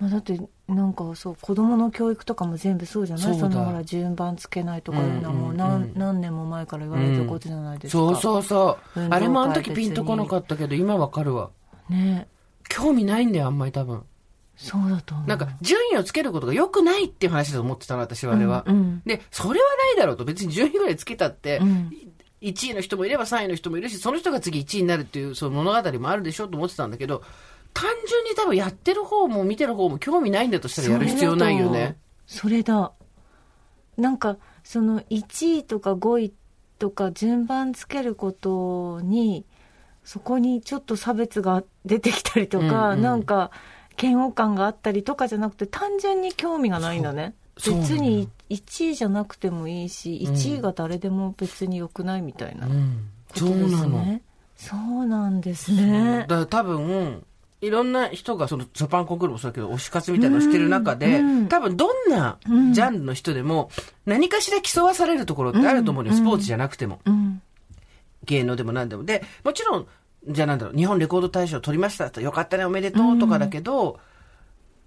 [0.00, 3.38] まあ、だってなんかそう子供の教育とかも全部そうじゃない？
[3.38, 5.98] そのほら順番つけないとかいうのはもう何,、うんうんうん。
[5.98, 9.00] 何年も前から言われてることじゃないですか、そうそうそう。
[9.00, 11.50] 運動会あれもあの時ピンとこなかったけど、今わかるわ。
[11.88, 12.26] ね
[12.72, 14.02] 興味ないんだよ、あんまり多分。
[14.56, 18.64] そうだとなんか、順位をつけることが良くないっていう話だと思ってたの、私はあれは。
[18.66, 20.24] うんうんで、それはないだろうと。
[20.24, 21.90] 別に順位ぐらいつけたって、うん
[22.42, 27.22] 1位の人もいれば3位の人もいるし、その人が次1位になるっていうその物語もあるでしょと思ってたんだけど、
[27.72, 31.96] 単純に多分やってる方も見てる方も興味ないんだとしたらやる必要ないよね。
[32.26, 32.90] それだ
[33.96, 36.34] なんかその1位とか5位
[36.80, 39.46] とか順番つけることに
[40.04, 43.02] そこにちょっと差別が出てきたりとか、うんうん。
[43.02, 43.50] なんか
[44.00, 47.34] 嫌悪感があったりとかじゃなくて単純に興味がないんだね。
[47.58, 47.80] そう。
[47.80, 53.08] 別に1位じゃなくてもいいし1位が誰でも別に良くないみたいなこうん。
[53.34, 54.02] そとですうなの。
[54.02, 54.22] ね、
[54.56, 56.20] そうなんですね。
[56.20, 57.24] だから多分、
[57.60, 63.70] いろんな人がそのジャパンコンクールもそうだけど、推し活みたいなのをしてる中で、うん多分どんなジャンルの人でも、
[64.04, 67.00] 何かしら競わされるところってあると思うのよ、スポーツじゃなくても。
[67.06, 67.40] うん
[68.24, 69.04] 芸能でも何でも。
[69.04, 69.86] で、もちろん、
[70.28, 73.98] じゃあなんだろう、日本レコード大賞取りましたと、よかったね、おめでとうとかだけど、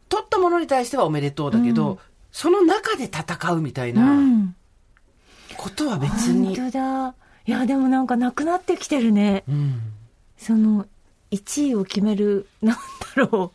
[0.10, 2.00] 取ったものに対してはおめでとうだけど、
[2.32, 4.56] その中で戦うみたいうなん
[5.58, 6.56] ことは別本に。
[6.56, 7.16] 当だ
[7.48, 9.80] いやでもなんかなくなってきてるねうん
[10.38, 10.86] その
[11.32, 12.76] 1位を決めるなん
[13.16, 13.52] だろ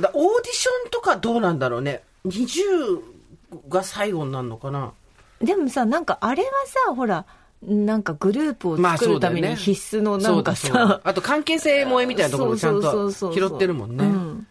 [0.00, 2.02] だオーディションとかどうなんだろうね。
[2.26, 3.00] 20
[3.68, 4.92] が最後になるのかな。
[5.40, 6.50] うでもさなんかあれは
[6.86, 7.26] さほら
[7.62, 10.88] なんかグループをまあ作るために必須のなんかそうだそうだ。
[10.88, 14.04] さ、あと関係性萌えみたいなところもちゃんと拾ってるもんね。
[14.04, 14.46] うん。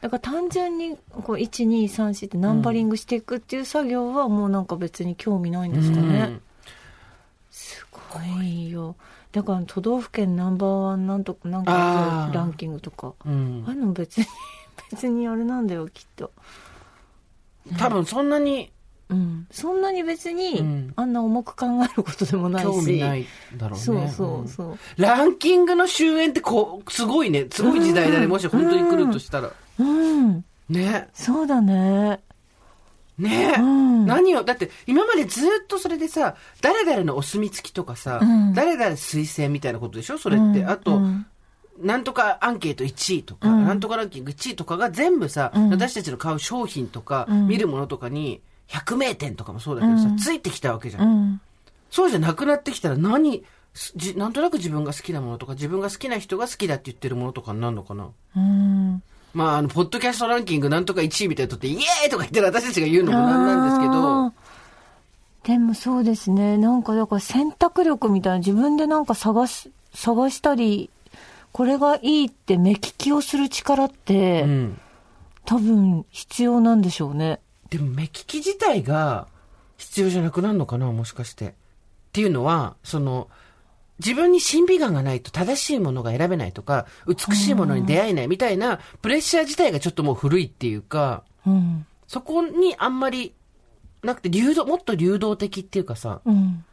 [0.00, 6.42] だから単純にこう1234ってナンバリングしていくっていう作業はもうなんか別に興味ないんですかね、うん。
[7.50, 8.94] すごいよ。
[9.32, 13.14] だから都道府県ナンバーワンなんとかなんかランキングとか。
[13.26, 13.64] うん。
[13.66, 14.26] ああいうの別に
[14.92, 16.30] 別にあれなんだよきっと。
[17.78, 18.70] 多分そんなに
[19.10, 20.92] うん、そんなに別に、うん。
[20.96, 22.66] あんな重く考えることでもないし。
[22.66, 23.84] 興味ないだろうね。
[23.84, 24.78] そうそうそう、うん。
[24.96, 27.46] ランキングの終焉ってこう、すごいね。
[27.50, 28.26] すごい時代だね。
[28.26, 29.52] もし本当に来るとしたら。
[29.78, 31.08] うん、ね。
[31.12, 32.20] そうだね。
[33.18, 34.06] ね、うん。
[34.06, 38.54] 何を、だって今までずっとそれでさ、誰々のお墨付きとかさ、うん。
[38.54, 40.18] 誰々推薦みたいなことでしょ？
[40.18, 40.60] それって。
[40.60, 40.68] うん。
[40.68, 41.26] あと、うん。
[41.80, 43.64] なんとかアンケート1位とか、うん。
[43.66, 45.70] なんとかランキング1位とかが全部さ、うん。
[45.70, 47.46] 私たちの買う商品とか、うん。
[47.46, 50.16] 見るものとかに、100名店とかもそうだけどさ、うん。
[50.16, 51.08] ついてきたわけじゃん。
[51.08, 51.40] うん
[51.90, 58.08] そうじゃなくなってきたら何、すじなんとなく自分が好きなものとか、自分が好きな人が好きだって言ってるものとかになるのかな？
[58.36, 59.00] うん。
[59.32, 66.58] まあ、あの、ポッドキャストランキングなんとか1位みたいなの取って、イエーイとか言ってる私たちが言うのもなんなんですけど、でもそうですね。
[66.58, 70.90] なんかだから選択力みたいな自分でなんか探し探したり
[71.52, 74.80] これがいいって目利きをする力って、うん。
[75.44, 77.38] 多分必要なんでしょうね
[77.74, 79.26] でも目利き自体が
[79.78, 81.48] 必要じゃなくなるのかなもしかして。
[81.48, 81.52] っ
[82.12, 83.28] ていうのは、その、
[83.98, 93.34] 自分に審美眼がないと正しいものが選べないとか、美しいものに出会えないみたいなプレッシャー自体がちょっともう古いっていうか、うんそこにあんまり
[94.02, 96.64] なくて流動、もっと流動的っていうかさ、うん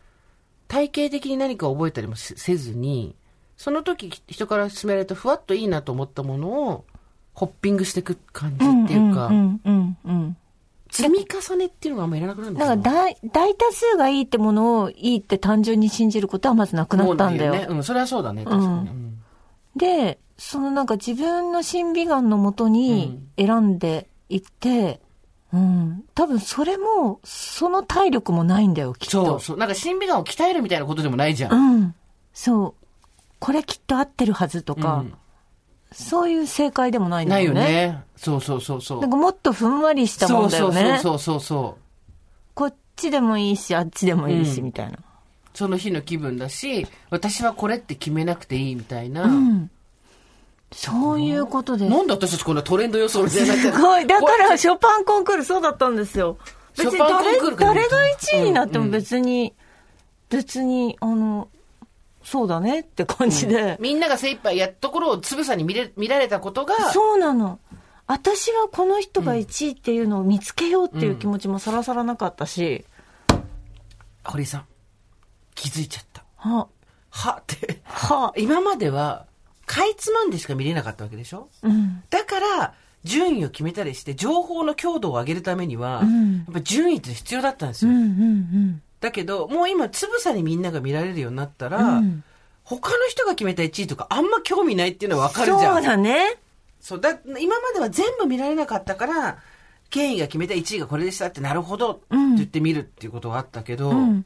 [0.68, 3.16] 体系的に何か覚えたりもせずに、
[3.58, 6.86] その時人から勧められたふわっといいなと思ったものを、
[7.34, 9.32] ホッピングしていく感じっていうか、
[10.92, 17.54] 積み重ねっていうのがあんまいらなくなるんだだから大大多数がいいってものをいいって単純に信じることはまずなくなったんだよ。
[17.54, 17.76] もうないね。
[17.76, 18.68] うん、それはそうだね、確かに。
[18.68, 19.18] うん
[19.76, 25.00] で、そのなんか自分の審美眼のもとに選んでいって、
[25.54, 29.26] うん、多分それも、その体力もないんだよ、きっと。
[29.26, 29.58] そうそう。
[29.58, 31.54] なんか審美眼を鍛えるみたいなことでもないじゃん。
[31.54, 31.96] うん。
[32.34, 32.86] そう。
[33.40, 35.14] これきっと合ってるはずとか、うん
[35.92, 37.62] そういう正解でもないんだないよね。
[37.62, 38.04] よね。
[38.16, 39.02] そうそうそうそう。
[39.02, 40.82] なんかもっとふんわりしたもんだよね。
[40.82, 41.82] そうそうそうそうそう。
[42.54, 44.98] こっちでもいいし、あっちでもいいし、うんみたいな。
[45.54, 49.24] その日の気分だし、私はこれって決めなくていいみたいな。
[49.24, 49.70] うん。
[50.72, 51.92] そういうことです。
[51.92, 54.08] なんで私たちこんなトレンド予想みたいになすごい。
[54.08, 56.38] だから、ショパンコンクールそうだったんですよ。
[56.78, 59.54] 別にショパンコンクール誰、か誰が1位になっても別に、
[60.30, 61.50] 別に、あの、
[62.24, 63.78] そうだねって感じで。
[63.80, 67.60] みんなが精一杯やったところをつぶさに見れ見られたことが、そうなの。
[68.08, 72.86] 私はこの人が1位っていうのを見つけようっていう気持ちもさらさらなかったし、
[74.24, 74.66] 堀井さん、
[75.56, 76.24] 気づいちゃった。
[76.36, 76.68] は、
[77.10, 77.82] はって。
[77.86, 79.26] は、今までは、
[79.66, 81.48] かいつまんでしか見れなかったわけでしょ？
[81.62, 82.04] うん。
[82.10, 87.92] だから、順位を決めたりして、情報の強度を上げるためには、うんやっぱ順位って必要だったんですよ。
[87.92, 92.24] うんうんだけど、もう今、つぶさにみんなが見られるようになったら、うん
[92.64, 95.50] 他の人が決めた1位とかあんま興味ないっていうのはわかうん。
[95.50, 95.76] るじゃん。
[95.78, 96.38] そうだね。
[96.80, 97.10] そうだ、
[97.40, 99.40] 今までは全部見られなかったから、
[99.90, 104.26] 権威が決めた1位がこれでしたってなるほどってうん言って見るっていうことはあったけど、うん。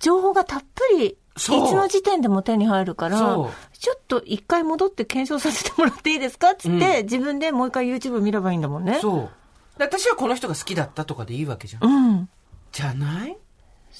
[0.00, 8.98] 情報がたっぷり、いつの時点でも手に入るからちょっと一回戻って検証させてもらっていいですかっつって、自分でもう一回 YouTube 見ればいいんだもんね。
[9.00, 9.30] そ
[9.76, 9.78] う。
[9.78, 11.88] で私はこの人が好きだったとかでいいわけじゃん。
[11.88, 12.28] うん。
[12.72, 13.36] じゃない？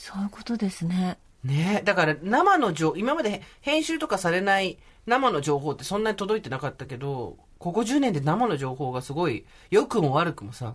[0.02, 1.16] そういうことですね。
[1.44, 10.74] ねえだから生の情今まで編集とかされない生の情報ってそんなに届いてなかったけど、ここ10年で生の情報がすごい、良くも悪くもさ、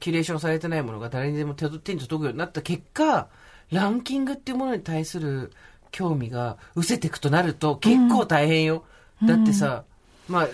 [0.00, 3.28] キュレーションされてないものが誰にでも手手に届くようになった結果、
[3.70, 5.52] ランキングっていうものに対する
[5.90, 8.84] 興味が失せていくとなると結構大変よ。
[9.26, 9.84] だってさ、
[10.26, 10.48] まあ、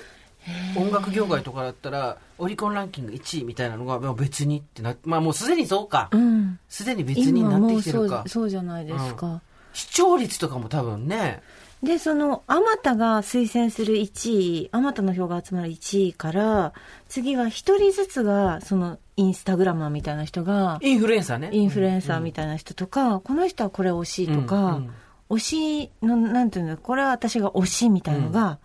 [0.77, 6.17] 音楽業界とかだったら、オリコンランキング1位みたいなのが、まあ別にってな、まあもうすでにそうかう。
[6.17, 6.59] ん。
[6.69, 8.49] すでに別になってきてるかそう。
[8.49, 9.41] じゃないですか。
[9.73, 11.43] 視聴率とかも多分ね、
[11.83, 16.73] で、その、あまたが推薦する1位、あまたの票が集まる1位から、
[17.09, 21.51] 次は一人ずつが、その、インスタグラマーみたいな人が、インフルエンサーね。
[21.53, 24.91] インフルエンサーみたいな人とか、この人はこれ推しとか、うんうん
[25.31, 28.59] 推しの、なんていうの、これは私が推しみたいのが、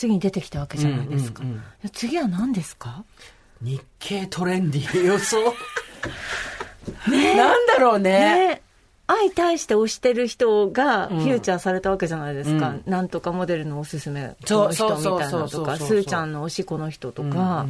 [0.00, 1.42] 次に出てきたわけじゃないですか。
[1.42, 3.04] うんうんうん次は何ですか？
[3.60, 5.36] 日経トレンディ予想。
[7.06, 8.48] なんだろうね。
[8.52, 8.62] ね
[9.06, 12.70] 相対して推してる人がフうんューチャーされたわけじゃないですか。
[12.70, 17.66] うんなんとかモデルのおすすめこの人みたいなのとか、そうそうそうスーちゃんの推しこの人とか、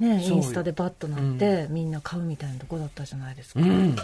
[0.00, 3.60] ね、そうよインスタでバッとなって、みんな買うみたいなとこだったじゃないですか。
[3.60, 3.94] うん。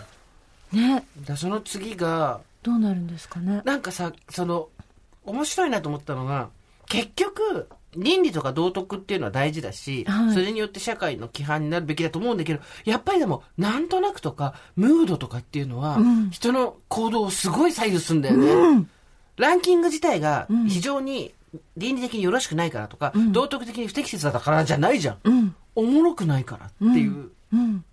[0.72, 3.62] ね、らその次が、どうなるんですかね。
[3.64, 4.68] なんかさ、その、
[5.24, 6.50] 面白いなと思ったのが、
[6.88, 18.86] 結局、倫理とか道徳っていうのは大事だし、はいそれによって社会の規範になるべきだと思うんだけど、やっぱりでも、なんとなくとか、ムードとかっていうのは、うん人の行動をすごい左右するんだよね。
[19.36, 21.34] ランキング自体がん非常に
[21.76, 25.18] 倫理的によろしくないからとか、ん道徳的に不適切だからじゃないじゃん。
[25.24, 25.54] うん。
[25.74, 27.84] おもろくないからっていううん。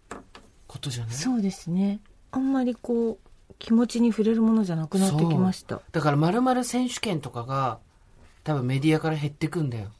[0.67, 1.99] ことじゃない、そうですね。
[2.31, 5.81] あんまりこう、気持ちに触れるものじゃなくなってきました。
[5.91, 7.79] だから〇〇選手権とかが
[8.43, 9.91] 多分メディアから減ってくんだよ。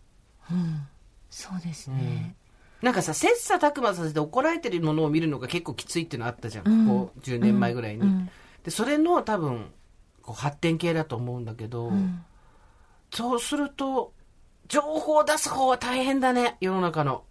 [0.51, 0.87] うん。
[1.29, 2.35] そうですね。
[2.81, 6.67] なんかさ、切磋琢磨させて怒られてるものを見るのが結構きついっていうのあったじゃん。
[6.67, 8.01] うんここ10年前ぐらいに。
[8.01, 8.29] うん
[8.63, 9.71] で、それの多分、
[10.21, 12.23] こう発展系だと思うんだけど、うん
[13.15, 14.11] そうすると、
[14.67, 17.25] 情報を出す方は大変だね、世の中の。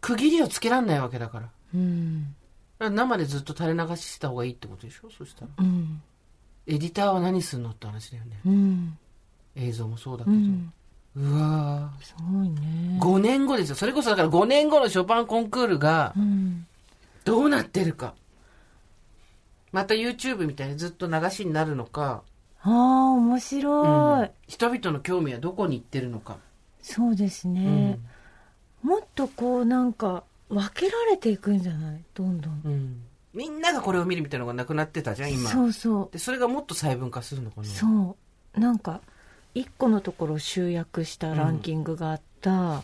[0.00, 1.50] 区切りをつけらんないわけだから。
[1.74, 2.34] うん。
[2.80, 5.10] 生でずっと垂れ流しした方がいいってことでしょ？
[5.16, 5.48] そしたら。
[5.58, 6.02] うん。
[6.66, 8.40] エディターは何すんのって話だよね。
[8.44, 8.98] うん。
[9.56, 10.36] 映像もそうだけど。
[10.36, 10.72] うん。
[11.14, 12.98] うわーすごいね。
[13.00, 13.74] 5年後ですよ。
[13.74, 16.66] それこそだから5年後のショパンコンクールがうん。
[17.24, 18.14] どうなってるか。
[19.70, 22.22] また YouTube みたいにずっと流しになるのか、
[22.62, 22.72] ああ、
[23.12, 26.36] 面白い、人々の興味はどこに行ってるのか。
[26.82, 27.98] そうですね、
[28.82, 32.04] もっとこうなんか分けられていくんじゃない？
[32.12, 32.60] どんどん。
[32.64, 35.48] うんみんながこれを見るみたいなのがなくなってたじゃん、今。
[35.48, 36.08] そうそう。
[36.12, 37.66] で、それがもっと細分化するのかな。
[37.66, 38.16] そ
[38.54, 38.60] う。
[38.60, 39.00] なんか、
[39.54, 42.82] 一個のところを集約したランキングがあった。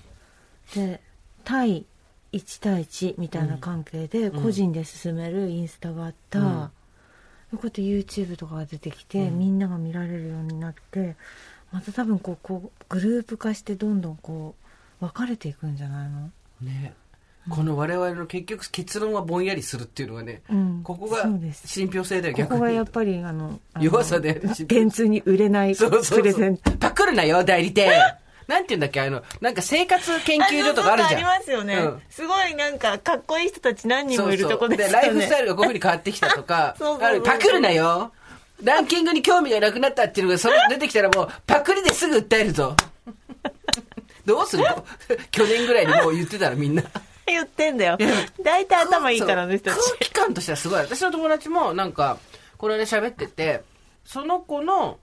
[0.75, 1.01] で、
[1.45, 1.87] 対
[2.33, 6.41] 1対1みたいな関係で個人で進めるインスタがあった。
[6.41, 6.71] うん
[7.51, 11.17] こうやって YouTube とかが出てきて、みんなが見られるようになって、
[11.73, 14.55] また多分こう、こう、グループ化してどんどんこ
[15.01, 16.31] う、分かれていくんじゃないの？
[16.61, 16.93] ね。
[17.51, 20.81] この我々の結局結論はぼんやりするっていうのがね、うん。
[20.83, 21.23] ここが
[21.65, 22.59] 信憑性だよ、こ逆に。
[22.61, 26.19] こがやっぱりあの、弱さで電通に売れないそうそうそう。
[26.19, 26.71] プレゼント。
[26.73, 27.91] パクるなよ、代理店。
[28.47, 31.19] なんて言うんだっけあの、なんか生活研究所とかあるじゃん。
[31.19, 32.03] りますよね、うん。
[32.09, 34.93] すごいなんかかっこいい人たち何人もいるとこですよね。
[34.95, 38.11] ライフスタイルがこういうふうに変わってきたとか そうそうパクるなよ。
[38.63, 42.75] ランキングに興味がなくなったっていうのがそれ出てきたらもうパクリですぐ訴えるぞ。
[44.25, 44.85] どうするの？
[45.31, 46.83] 去年ぐらいにもう言ってたらみんな
[47.33, 47.99] 言ってんだよ。
[48.43, 50.81] 大体頭いいからあの人空気感としてはすごい。
[50.81, 52.19] 私の友達もなんか
[52.57, 53.63] これで喋ってて
[54.05, 54.99] その子の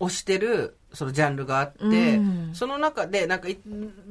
[0.00, 2.54] 推してるそのジャンルがあって、うん。
[2.54, 3.58] その中でなんかい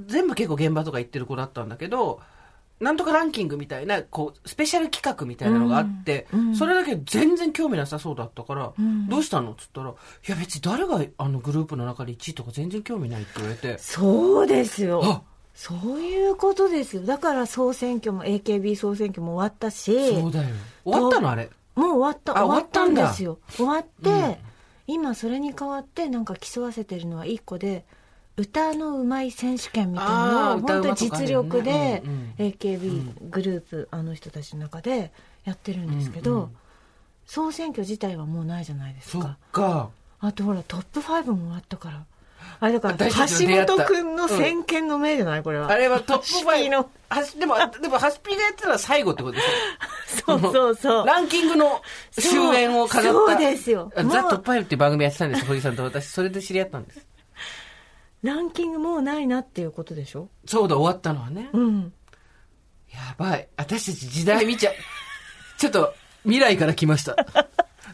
[0.06, 2.22] 全部結構現場とか行ってる子だったんだけど
[2.80, 6.48] なんとかランキングみたいなこうスペシャル企画みたいなのがあって、うん。
[6.50, 6.56] うん。
[6.56, 9.10] それだけ全然興味なさそうだったから、ん。
[9.10, 9.54] どうしたの？
[9.54, 9.93] っつったら「い
[10.28, 13.78] や別に誰があのグループの中で1位とか全然興味ない」って言われて。
[13.80, 15.02] そうですよ。
[15.04, 15.22] あ。
[15.58, 17.02] そういうことですよ。
[17.02, 20.56] だから総選挙も AKB 総選挙も終わったし、そうだよ。
[20.86, 21.30] 終わったの？
[21.32, 21.50] あれ？
[21.74, 22.38] もう終わった。
[22.38, 23.39] あ終わったんですよ。
[23.50, 24.39] 終わって、
[24.86, 27.86] 今それに代わってなんか競わせてるのは一個で、
[28.38, 35.12] 歌のうまい選手権みたいあなのを本当に実力でうんうん AKB グループ、あの人たちの中で
[35.43, 36.52] やってるんですけど、
[37.26, 39.38] 総選挙自体はもうないじゃないですそっか。
[39.52, 39.89] か。
[40.20, 42.06] あとほらトップ5もあったから
[42.60, 45.43] あれだから橋本君の先見の明じゃない？
[45.43, 46.88] これはあれはトップハシピの5。
[47.10, 51.81] はしでも、でも、ハシピがやってたのは最後ってことでしょそうそうそうランキングの
[52.12, 53.13] 終焉を飾った。
[53.13, 56.07] そうですよザ・トップ5っていう番組やってたんです、堀さんと私。
[56.07, 57.07] それで知り合ったんです。
[58.23, 60.29] ランキングもうないなっていうことでしょ？
[60.45, 61.49] そうだ、終わったのはね。
[61.53, 61.93] うん
[62.91, 63.47] やばい。
[63.57, 64.73] 私たち時代見ちゃう。
[65.57, 67.15] ちょっと、未来から来ました。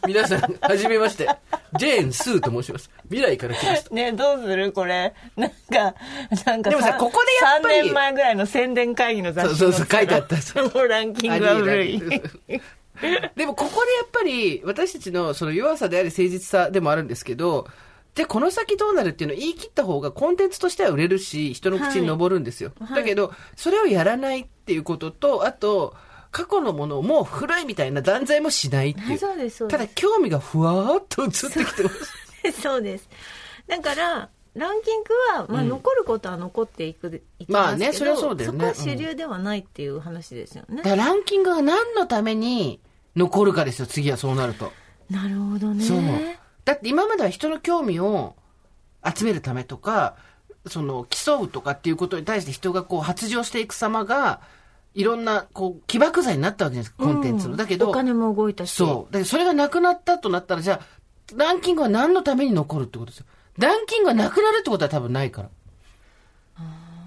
[0.08, 1.30] 皆さん、はじめまして。
[1.78, 2.90] ジェーン・スーと申します。
[3.06, 3.96] 未来から来ました。
[3.96, 5.14] ねどうするこれ？
[5.36, 5.96] なんか
[6.46, 12.00] なんかでもささここでやっぱり3年前ぐらいの宣伝会議の雑誌そうそうそう書いてあったそのランキングは古い
[13.36, 17.68] でもここでやっぱり私たちのその弱さであり誠実さでもあるんですけど、
[18.16, 22.72] で、この先どうなるっていうのを言い切った方がコンテンツとしては売れるし、人の口に上るんですよ。
[22.80, 25.96] はいだけど、それをやらないっていうことと、あと、
[26.34, 29.18] 過去のものをもう古いみたいな断罪もしないっていう。
[29.20, 31.90] そうですそうたですだ興味がふわーっと移ってきてま
[32.52, 32.62] す。
[32.62, 33.08] そうです
[33.68, 42.82] だからランキングは、まあ、うん残ることは残っていく、いきますけどまあねそれはそうだよねそこは主流ではないっていう話ですよね、だからランキングが何のために
[43.16, 44.72] 残るかですよ、次はそうなると。
[45.10, 46.00] なるほどねそう。
[46.66, 48.36] だって今までは人の興味を
[49.16, 50.16] 集めるためとか、
[50.68, 54.42] その競うとかっていうことに対して人がこう発情していく様が、
[54.96, 57.52] いろんなこう起爆剤になったわけじゃないですか、コンテンツの。
[57.52, 59.14] うんだけど、お金も動いたしそう。
[59.14, 63.26] だけどそれがなくなったとなったら、じゃあ、ランキングは何のために残るってことですよ。
[63.58, 65.50] ランキングがなくなるってことは多分ないから。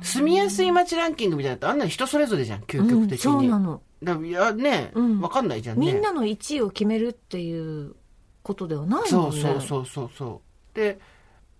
[0.03, 3.11] 住みやすい街ランキングみたいなあんなの人それぞれじゃん、究極的に。
[3.11, 3.83] うんそうなの。
[4.03, 5.87] だいやね、わ、うんかんないじゃんね。
[5.87, 7.95] みんなの1位を決めるっていう
[8.43, 10.43] ことではないそもんそうそうそうそ
[10.75, 10.77] う。
[10.77, 10.99] で、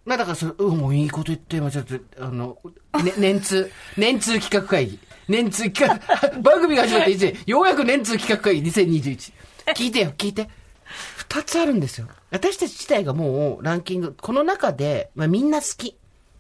[0.05, 2.59] まあだからそれ、うん、もういいこと言って、まあちょっと、あの、
[3.03, 5.01] ね、年通、年通企画会議。
[5.29, 9.33] 年通企画、番組が始まって1年、ようやく年通企画会議2021。
[9.75, 10.49] 聞いてよ、聞いて。
[11.17, 12.07] 二つあるんですよ。
[12.31, 15.97] 私たち自体がもうランキング、この中で、まあみんな好き。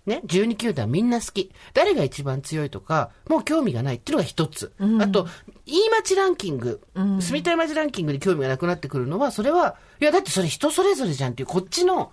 [0.07, 1.51] ね、12球団みんな好き。
[1.75, 4.72] 誰が一番強いとか、もう興味がないっていうのが一つ。
[5.01, 5.27] あと、
[5.66, 12.12] いい街ランキング、住みたい街ランキングに興味がなくなってくるのは、それは、いや、だってそれ人それぞれじゃんっていう、こっちの思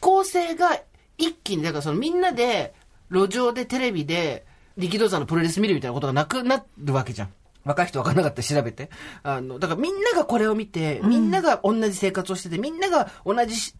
[0.00, 0.80] 考性が
[1.16, 2.74] 一気に、だからそのみんなで、
[3.08, 4.44] 路上でテレビで、
[4.78, 7.28] 力道山のプロレス見るみたいなことがなくなるわけじゃん。
[7.64, 8.88] 若い人分からなかったら調べて。
[9.22, 13.74] あの、だからみんながこれを見て、みんなが同じ生活をしてて、みんなが同じし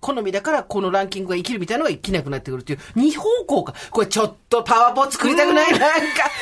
[0.00, 3.74] 好みだからこのランキングが生きるみたいなのが生きなくなってくるっていう二方向か。
[3.90, 5.72] これちょっとパワポ作りたくない？
[5.72, 5.88] なんか、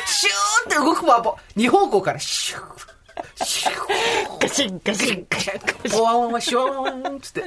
[0.05, 1.37] シューって動くパワポ。
[1.55, 7.41] 二方向からシュー、シュー、ガシンガシンガシンガシンポワンワシュワンつって。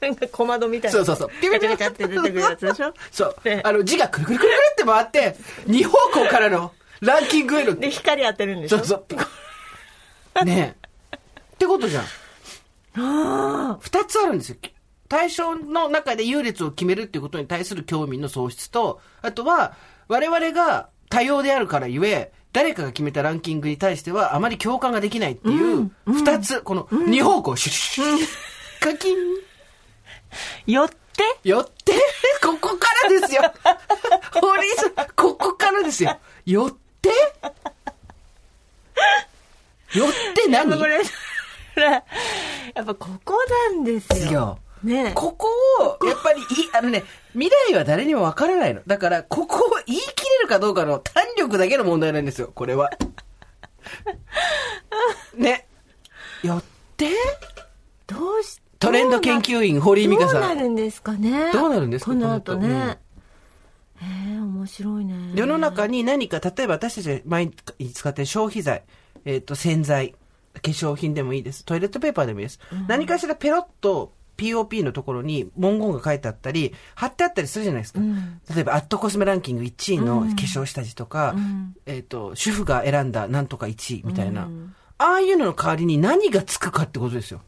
[0.00, 1.30] なんか小窓みたいなそうそうそう。
[1.40, 2.94] ピピピピって出てくるやつでしょ？
[3.10, 3.60] そうね。
[3.64, 7.74] あの字がくるくるくるくるって回って、二方向からのランキングへの。
[7.74, 8.78] で光当てるんでしょ？
[8.78, 9.04] そうそ
[10.42, 10.44] う。
[10.44, 10.76] ね
[11.12, 11.16] え。
[11.16, 12.04] ってことじゃん。
[13.80, 14.56] 二つあるんですよ。
[15.08, 19.74] 対象の中で優劣を決めるっていうことに対する興味の喪失と、あとは、
[20.06, 29.16] 我々が多様であるからゆえ、誰かが決めたランキングに対してはあまり共感ができないっていう、二つ、この二方向、シュッシュッシュッカキン、
[30.66, 31.48] よって？
[31.48, 31.92] よって、
[32.42, 33.42] ここからですよ。
[34.40, 36.18] 堀井さん、ここからですよ。
[36.46, 37.08] よって？
[39.98, 40.78] よって何？
[40.78, 40.98] これ
[42.74, 43.34] やっぱここ
[43.72, 45.48] なんですよよねえここ
[46.00, 46.44] を、やっぱりい、
[46.76, 48.82] あのね、未来は誰にもわからないの。
[48.86, 52.90] だから、ここを言い切れるかどうかの胆力だけの問題なんですよ、これは。
[55.34, 55.66] ね。
[56.42, 56.64] よっ
[56.96, 57.10] て？
[58.06, 60.40] どうしトレンド研究員、堀井美香どうさ。
[60.40, 61.52] なんるんですかね？
[61.52, 62.98] どうなるんですかこの後ね、
[63.96, 68.84] へえ面白いね世の中に何か、例えば私たちが毎日使ってる消費財、
[69.24, 70.12] えっ、と、洗剤、
[70.54, 71.64] 化粧品でもいいです。
[71.64, 72.60] トイレットペーパーでもいいです。
[72.86, 78.00] 何かしらペロッと POP のところに文言が書いてあったり、貼ってあったりするじゃないですか。
[78.00, 84.44] ん例えば、アットコスメランキング1位の化粧下地とか、んえっ、と、主婦が選んだなんとか1位みたいな。
[84.44, 87.40] うんああいうのの代わりに何がつくかってことですよ。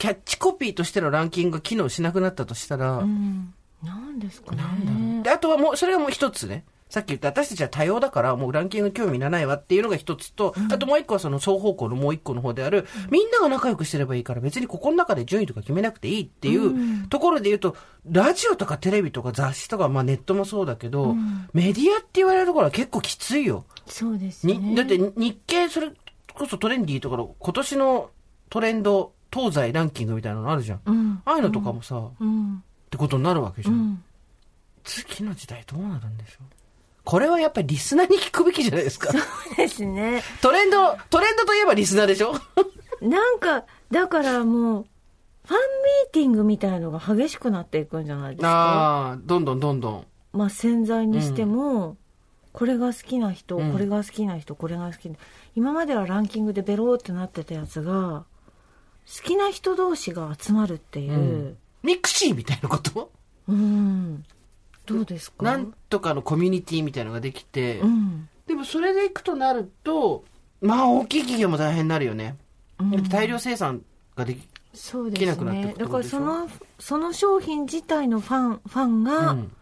[0.00, 3.54] うんキャッチコピーとしてのランキングが機能しなくなったとしたら、うん。
[3.82, 5.22] なんですかね。
[5.22, 6.64] で、あとはもう、それがもう一つね。
[6.88, 17.76] さっき言った私たちは多様だからもうランキング興味いらないわっていうのが一つと、あともう一個はその双方向のもう一個の方である、みんなが仲良くしてればいいから別にここの中で順位とか決めなくていいっていうところで言うと、
[18.08, 21.16] ラジオとかテレビとか雑誌とか、まあネットもそうだけど、
[21.52, 23.64] メディアって言われるところは結構きついよ。
[23.86, 24.56] そうですね。
[24.56, 25.90] に、だって日経それ
[26.34, 28.10] こそトレンディーとかの今年の
[28.48, 30.80] トレンド東西ランキングみたいなのあるじゃん。
[30.86, 33.74] うんああいうのとかもさ、うんってことになるわけじゃん。
[33.74, 34.04] うん。
[34.84, 36.44] 次の時代どうなるんでしょう？
[37.04, 39.12] これはやっぱりリスナーに聞くべきじゃないですか。
[39.12, 39.22] そう
[39.56, 40.22] ですね。
[40.42, 42.32] トレンド、トレンドといえばリスナーでしょ？
[43.02, 44.86] なんか、だからもう、
[45.44, 48.48] ファンミーティングみたいのが激しくなっていくんじゃないですか？
[48.48, 50.06] ああ、どんどんどんどん。
[50.32, 51.96] まあ潜在にしても、
[52.52, 55.16] これが好きな人、うんこれが好きな人、これが好きな
[55.54, 58.24] 今まではランキングでベローってなってたやつが、
[59.06, 61.56] 好きな人同士が集まるっていう。
[61.82, 63.12] ミクシーみたいなこと？
[63.48, 64.24] うん。
[64.84, 65.44] どうですか？
[65.44, 68.28] なんとかのコミュニティみたいなのができて、うん。
[68.46, 70.24] でもそれでいくとなると、
[70.60, 72.36] まあ大きい企業も大変になるよね。
[72.78, 73.82] うん大量生産
[74.16, 76.48] ができ、そうでできなくなってすねだからその
[76.78, 79.52] その商品自体のファンファンが、うん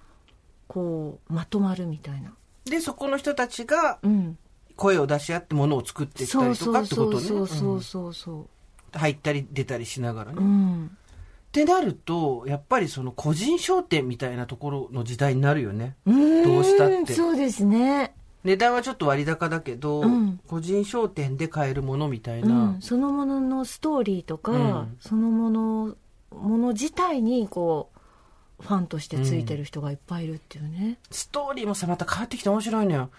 [0.67, 2.33] こうまとまるみたいな、
[2.65, 4.39] で、そこの人たちがうん、
[4.77, 7.21] 声を出し合ってものを作っていったそうりとそうそうかってことね。
[7.21, 8.47] そうそうそうそううん
[8.99, 10.39] 入ったり出たりしながらね。
[10.41, 10.89] う、ん、っ
[11.53, 15.97] てなると、やっぱりその個人商店みたいなところの時代になるよね。
[16.07, 16.13] ど
[16.59, 18.15] うしたってそうですね、
[18.45, 22.55] 値段はちょっと割高だけど、うん個人商店で買えるものみたいうな。
[22.73, 25.97] ん、そのもののストーリーとか、うんそのもの
[26.31, 27.91] もの自体にこ
[28.59, 33.11] うファンとしてついてる人がいっぱいいるっていうね、ストーリーもさ、また変わってきて面白いのよ。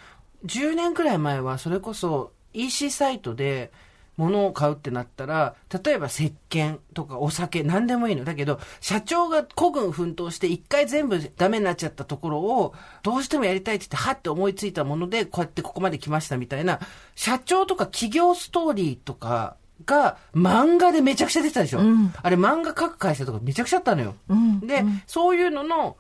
[0.46, 3.72] 10年くらい前は、それこそ EC サイトで
[4.18, 8.24] 物を買うってなったら、例えば石鹸とかお酒、何でもいいの。
[8.24, 16.80] だけど、社長が孤軍奮闘して一回全部ダメになっちゃったところを、どうしてもやりたいって言って、はって思いついたもので、こうやってここまで来ましたみたいな、
[17.16, 21.80] 社長とか企業ストーリーとかが漫画でめちゃくちゃ出てたでしょ。
[21.80, 24.16] うんあれ漫画書く会社とかめちゃくちゃあったのよ。
[24.30, 25.98] うんで、うんそういうのの、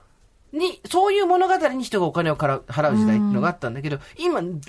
[0.55, 4.59] に、そういう物語に人がお金を払う払う時代っていうのがあったんだけど、今、全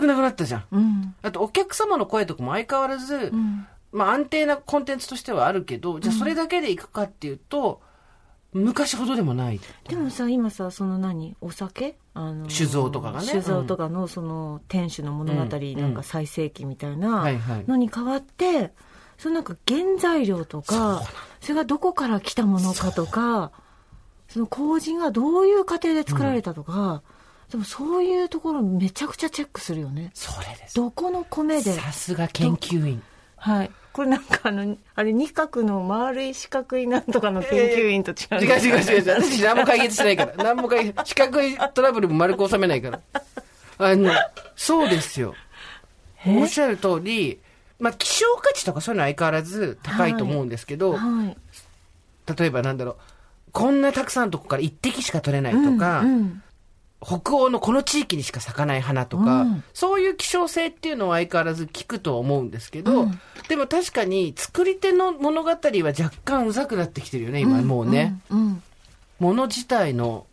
[0.00, 0.64] くなくなったじゃん。
[0.72, 1.14] うん。
[1.22, 3.66] あと、お客様の声とかも相変わらず、うん。
[3.92, 7.80] まあ安定なコンテンツとしてはあるけど、じゃあそれだけでいくかっていうと、
[8.52, 9.60] 昔ほどでもない。
[9.88, 11.36] でもさ今さその何？
[11.42, 11.96] お酒？
[12.14, 13.26] あの酒造とかがね。
[13.26, 15.94] 酒造とかのその店主の物語うんなん。
[15.94, 17.26] か最盛期みたいな
[17.68, 18.72] のに変わって
[19.18, 21.02] そのなんか原材料とか
[21.40, 23.52] それがどこから来たものかとか
[24.36, 27.00] その麹がどういう過程で作られたとか、
[27.50, 30.74] でもそういうところめちゃくちゃチェックするよねそれです。
[30.74, 33.02] どこの米でさすが研究員。
[33.36, 39.22] はいこれなんかあのあれ二角の丸い四角いなんとかの研究員と違う、違う違う違う違う。
[39.22, 40.34] 私何も解決しないから。
[40.44, 43.00] 何も解決、四角いトラブルも丸く収めないから。
[43.78, 44.12] あの、
[44.54, 45.34] そうですよ。
[46.26, 47.40] おっしゃる通り、
[47.78, 51.36] まあ、希少価値とかそういうのは相変わらず高いと思うんですけど、はい
[52.38, 52.96] 例えばなんだろう、
[53.56, 56.42] こんなたくさんのとこから一滴しか取れないとか、うんうん。
[57.02, 59.64] 北欧のこの地域にしか咲かない花とか、うん。
[59.72, 63.20] そういう希少性っていうのは相変わらず聞くと思うんですけど、うん。
[63.48, 68.20] でも確かに作り手の物語は若干うざくなってきてるよね、今もうね。
[68.28, 68.62] うんうん。
[69.20, 70.26] 物自体の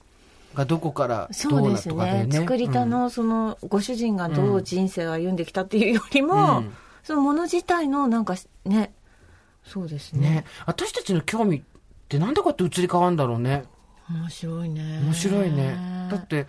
[0.53, 2.37] がどこからどうなとかだよね。
[2.39, 6.73] 作り手のそのご主人がどう人生を歩んできたっていうよりも、うん。
[7.03, 8.91] そのもの自体のなんかね。
[9.63, 10.27] そうですね。
[10.27, 10.45] うんね。
[10.65, 11.63] 私たちの興味
[12.17, 13.63] ってなんでこうやって移り変わるんだろうね。
[14.09, 16.07] 面白いね面白いね。
[16.11, 16.45] だって、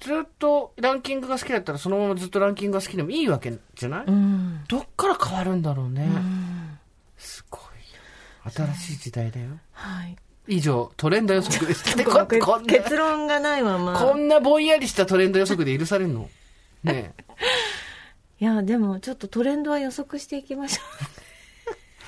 [0.00, 6.04] ずっとランキングが好きだったらそのままずっとランキングが好きでもいいわけじゃない、うんどっから変わるんだろうね。
[6.04, 6.78] うん
[7.16, 7.60] すごい。
[8.50, 9.50] 新しい時代だよ。
[9.72, 10.16] はい
[10.48, 11.94] 以上、トレンド予測でした。
[11.96, 16.28] でこここんな、結論がないままこんなぼんやりしたトレンド予測で許されるの？
[16.82, 17.24] ねえ。
[18.42, 20.82] いやでもちょっとトレンドは予測していきましょ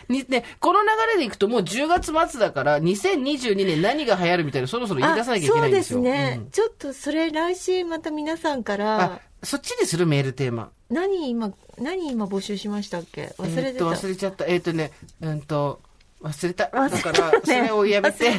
[0.09, 5.99] にね、この流れでいくともう10月末だから、2022年何が流行るみたいなそろそろう言い出さなきゃいけないんですよ。
[5.99, 6.51] そうですね、うん。
[6.51, 10.71] ちょっとそれ来週また皆さんかあら、そっちにするメールテーマ。
[10.91, 13.35] 何今何今募集しましたっけ？
[13.39, 14.45] 忘れてた、えーっと、忘れちゃった。
[14.47, 15.81] えーっとね、うんと、
[16.23, 16.65] 忘れた。
[16.65, 18.33] だから、それをやめて。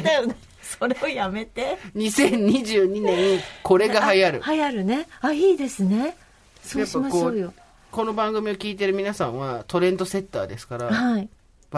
[0.62, 1.78] それをやめて。
[1.94, 4.40] 2022年、これが流行る。
[4.44, 5.06] あ流行るね。
[5.20, 6.16] あいいですね。
[6.62, 7.52] そうしましょうよ。
[7.92, 11.28] この番組を聞いてる皆さんはトレンドセッターですから、はい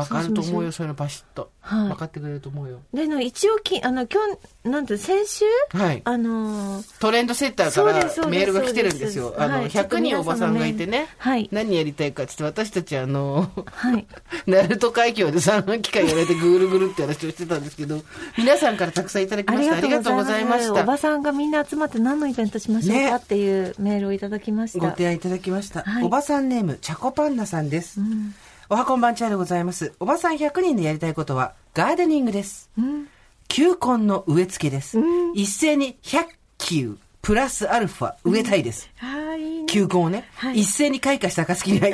[0.00, 1.50] わかると思うよ、そそういうのバシッと。
[1.60, 2.80] はい分かってくれると思うよ。
[2.94, 4.20] での一応きあの今
[4.64, 5.44] 日なんて先週？
[5.72, 6.02] はい。
[6.04, 9.34] あのートレンドセッターからメールが来てるんですよ。
[9.38, 11.08] あの、そうですはい100人おばさんがいてね。
[11.18, 14.06] はい何やりたいかって言って、私たちあの、はい
[14.46, 18.00] 鳴門海峡で産卵機会やられてぐるぐるって話をしてたんですけど、
[18.38, 19.76] 皆さんからたくさんいただきました。
[19.76, 20.96] ありがとうございましおばた。
[20.96, 25.82] さんがみんな集まって何のイベントしましょうねかっていうメールをいただきました、ご提案いただきました。
[25.82, 28.00] はいおばさんネーム、チャコパンナさんです。
[28.00, 28.34] うん
[28.70, 29.94] おはこんばんちはでございます。
[29.98, 32.70] おばさん100人でやりたいことは、ガーデニングです。
[32.76, 33.08] うん
[33.48, 34.98] 球根の植え付けです。
[34.98, 36.26] うん一斉に100
[36.58, 38.90] 球プラスアルファ植えたいです。
[39.00, 39.66] ああ、いいね。
[39.66, 41.88] 球根をね、はい一斉に開花した暁には、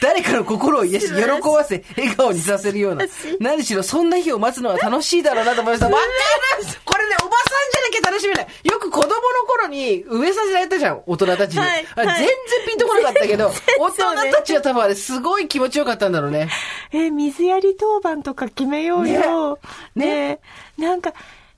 [0.00, 3.06] 誰かの心を癒し、 喜ばせ、笑顔にさせるような、
[3.40, 5.86] 何しろそんな日を待つのは楽しいだろうなと思いました。
[5.86, 6.02] わかる
[6.84, 8.46] これね、おばさんじゃなきゃ楽しめない。
[8.62, 9.14] よく子供の
[9.48, 11.58] 頃に植えさせられたじゃん、大人たちに。
[11.58, 12.28] はいはいあ全然
[12.68, 12.73] ピ
[13.04, 16.48] かったけど、 大人たちは多分あれすごい気持ちよかったんだろうね。
[16.92, 19.58] え、水やり当番とか決めようよ。
[19.94, 20.40] ねね
[20.78, 21.12] なんか、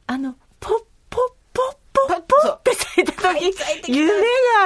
[0.07, 0.78] あの、ポッ
[1.11, 1.76] ポッポッ
[2.09, 3.53] ポッポッって咲いた時、
[3.90, 4.16] 夢が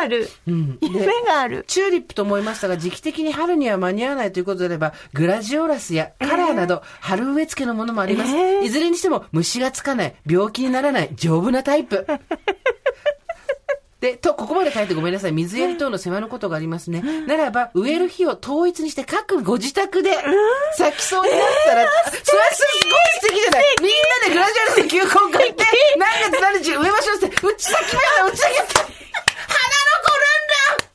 [0.01, 0.29] ある。
[0.51, 1.65] んで夢がある。
[1.67, 8.31] チューリップと思いましたが、時期的に春には間に合わないということであれば、グラジオラスやカラーなど、春植え付けのものもあります。
[8.37, 12.07] えーいずれにしても、虫がつかない、病気にならない、丈夫なタイプ。
[14.01, 15.33] で、と、ここまで書いてごめんなさい。
[15.33, 17.03] 水やり等の世話のことがありますね。
[17.27, 20.17] ならば、植える日を統一にして各ご自宅で
[20.77, 21.87] 咲きそうになったら、
[22.25, 25.65] それはすごい素敵じゃないみんなでグラジュアルで球根買って、
[25.99, 28.91] 何月何日植えましょうって、うち咲きました、うち咲きました花の
[30.03, 30.91] 子なんだ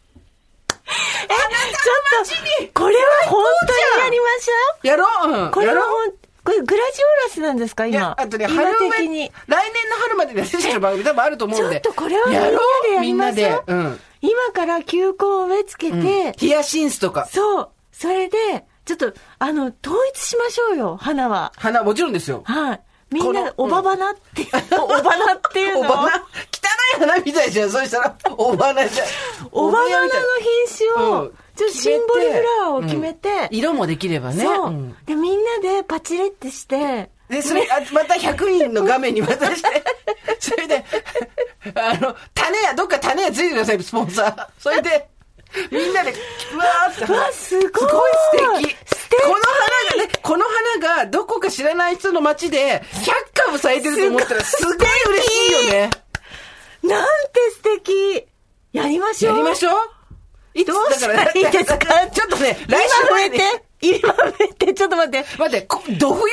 [1.25, 1.93] ちょ
[2.23, 4.53] っと、これは本当にやりましょ
[4.83, 4.87] う。
[4.87, 5.51] やろううん。
[5.51, 6.13] これやろうはほん、
[6.45, 9.31] これグラジオラスなんですかいや今？、あとね、今春的に。
[9.47, 11.81] 来年の春までに私たちの番組多分あると思うんで。
[11.81, 13.89] ちょっとこれはみんなでやりましょうんなで。
[13.89, 13.99] うん。
[14.21, 17.25] 今から球根を植え付けて、ヒヤシンスとか。
[17.25, 17.69] そう。
[17.91, 18.37] それで、
[18.85, 21.51] ちょっと、あの、統一しましょうよ、花は。
[21.57, 22.43] 花、もちろんですよ。
[22.45, 22.81] はい。
[23.11, 24.49] みんなおばばなっていう、
[24.81, 25.89] おばなっていうの？
[25.89, 26.17] お花、汚
[26.97, 27.69] い花みたいじゃん。
[27.71, 29.07] そしたら、お花じゃん。
[29.51, 30.09] おばばなの
[30.67, 34.43] 品種を、うんちょっとシンボルフラワーを決めて、うん色もできればね。
[34.43, 39.83] そう、んで、みんなでパチレってして、で、それ、あまた100人の画面に渡して、
[40.39, 40.85] それで、
[41.73, 44.47] あの、種屋、どっか種屋ついてください、スポンサー。
[44.59, 45.07] それで、
[45.71, 46.13] みんなで、
[46.53, 47.13] うわーって。
[47.13, 48.11] うわすごいすごい
[48.59, 48.75] 素敵。
[48.75, 50.45] 素敵この花がね、この
[50.79, 54.75] 花がどこか知らない人の街で100株咲いてると思ったらすごい
[55.09, 55.89] 嬉しいよね。
[56.83, 58.27] なんて素敵
[58.73, 59.94] やりましょうやりましょう。
[60.55, 61.77] いつどうしたらいいですか？
[62.11, 63.25] ちょっとね、来週今植。
[63.25, 63.37] えて
[63.81, 65.25] 今植えてちょっと待って。
[65.37, 66.23] 待って、こど冬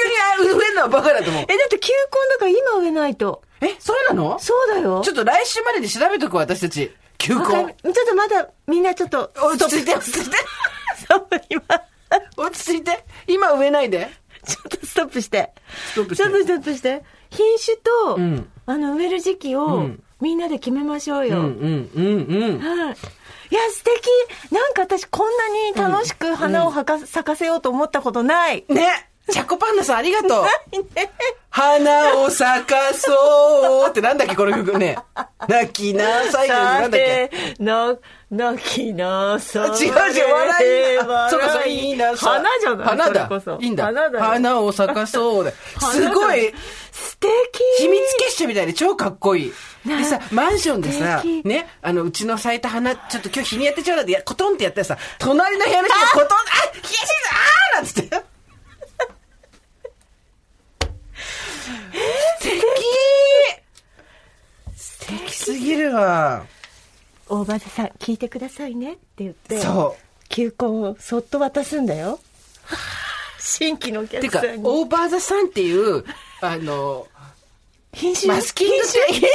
[0.45, 1.43] に植えるのはバカだと思う。
[1.43, 3.43] え、だって球根だから今植えないと。
[3.61, 4.39] え、そうなの？
[4.39, 5.03] そうだよ。
[5.05, 6.93] ちょっと来週までに調べとくわ私たち。
[7.19, 7.49] 球根る。
[7.49, 7.75] ちょっ
[8.09, 9.33] とまだ、みんなちょっと。
[9.37, 10.37] 落ち着いて、落ち着いて。
[11.51, 11.63] 今。
[12.37, 13.05] 落ち着いて。
[13.27, 14.09] 今植えないで。
[14.47, 15.53] ちょっとストップして。
[15.93, 17.03] ストップしてちょっとストップして。
[17.31, 21.39] 品種と、んあの、植える時期を、んみんなで決めましょうよ。
[21.39, 22.59] うん、うん、うん、うん。
[22.61, 22.97] はい。
[23.53, 24.09] いや、素敵
[24.51, 28.65] なんか私こんなに楽しく花を咲かせようと思ったことない。
[28.71, 29.12] ね。
[29.31, 30.45] チャコパンダさんありがとう。
[30.95, 31.11] ね
[31.51, 34.97] 花を咲かそうってなんだっけこの曲ね。
[35.49, 37.31] 泣きなさいってなんだっけ？
[37.59, 37.95] な、
[38.31, 39.69] 泣きなさい。
[39.69, 40.99] 違う違う、笑い。
[40.99, 42.17] あそうか、そう笑いいな。
[42.17, 43.29] 花じゃない花だ。
[43.61, 43.85] いいんだ。
[43.85, 45.53] 花だよ花を咲かそうだ。
[45.93, 46.55] すごい、
[46.91, 47.31] 素敵
[47.81, 49.53] 秘密結社みたいで超かっこいい。
[49.87, 56.31] でさ、マンションでさね、あの、うちの咲いた花、ちょっと今日日にやってちょうだいってや、コトンってやったらさ、隣の部屋の人がコトン、あ
[56.73, 58.32] ヒヤシンスあーなんつって。
[64.77, 66.47] 素敵素敵すぎるわ。
[67.29, 70.03] 大場さん、聞いてくださいねって言って、そう。
[70.29, 72.21] 球根をそっと渡すんだよ。
[73.41, 74.69] 新規のおてか客さん、に。
[74.69, 76.05] オーバーザさんっていう、
[76.41, 77.09] あの、
[77.95, 79.29] 品種マスキングって、品種、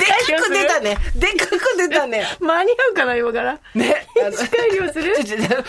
[0.00, 0.06] で
[0.36, 0.96] かく出たね。
[1.14, 2.24] でかく出たね。
[2.40, 3.60] 間に合うかな、今から。
[3.74, 4.06] ね。
[4.14, 5.12] 品種改良する？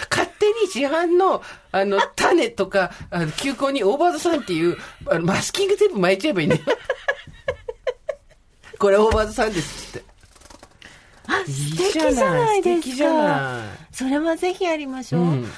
[0.10, 1.44] 勝手に市販の、
[1.74, 6.62] あの、種とか、あの、球根にオーバーザさんっていう、あのマスキングテープ巻いちゃえばいいんだよ。
[8.80, 10.08] これオーバーザさんですって。
[11.28, 12.84] あ、い素い敵じゃないですか。
[12.84, 15.22] 素敵じゃないそれはぜひやりましょう。
[15.22, 15.52] うん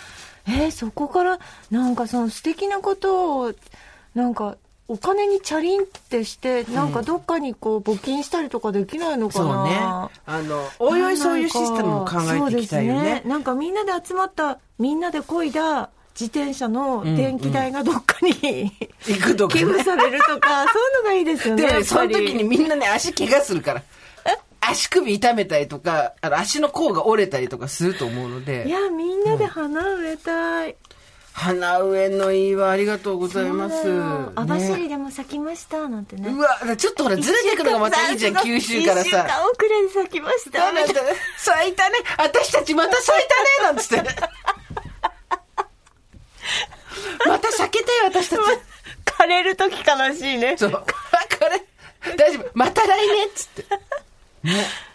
[0.47, 1.39] えーそこから、
[1.70, 3.53] なんかその素敵なことを、
[4.16, 4.57] なんか、
[4.89, 9.63] お金にチャリンってして、なんかどっかにこう募金したりとかできないのかそうな。
[9.63, 9.77] ね。
[10.25, 13.27] あの、おいおいそういうシステムを考えていきたいよねそうです。
[13.27, 18.31] なんかみんなで集まった、みんなで漕いだ自転車の電気代がどっかに、
[19.07, 19.83] 行くとか寄付ね。
[19.83, 21.67] されるとか、 そういうのがいいですよね。
[21.67, 23.83] でもその時にみんなね、足怪我するから。
[24.61, 30.75] 足首痛めたりとか、あの、足の甲が折れたりとかすると思うのいで、や、みんなで花植えたい。
[31.39, 33.89] 花植えのいいわ、ありがとうございます。
[34.35, 36.29] 網走ねでも咲きました、なんてね。
[36.29, 39.49] うわ、ちょっとほら、ずれてくのがまたいいじゃん、九州から一週間さ。
[39.49, 40.59] 遅れで咲きました。
[40.59, 40.87] ダメだ
[41.37, 43.21] 咲いたね私たちまた咲い
[43.61, 44.03] たねなんつって。
[47.25, 48.41] また咲けたよ、私たち。
[49.05, 50.57] 枯れる時悲しいね。
[50.57, 50.71] そう。
[50.71, 50.83] こ
[51.49, 51.65] れ、
[52.17, 52.49] 大丈夫。
[52.53, 53.63] また来年っつって。
[54.43, 54.88] ね。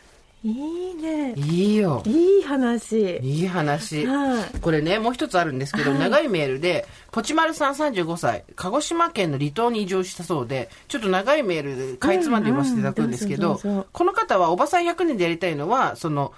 [0.45, 1.33] いいね。
[1.37, 2.03] いいよ。
[2.05, 3.17] いい話。
[3.19, 4.07] いい話。
[4.07, 13.59] はいこれね、もう一つあるんですけど、長いメールで、ポチマルさん35歳、鹿児島県の離島に移住したそうで、ちょっと長いメールでかいつまんで読ませていただくんですけど
[13.93, 16.33] この方はおばさん100人でやりたいのは、その、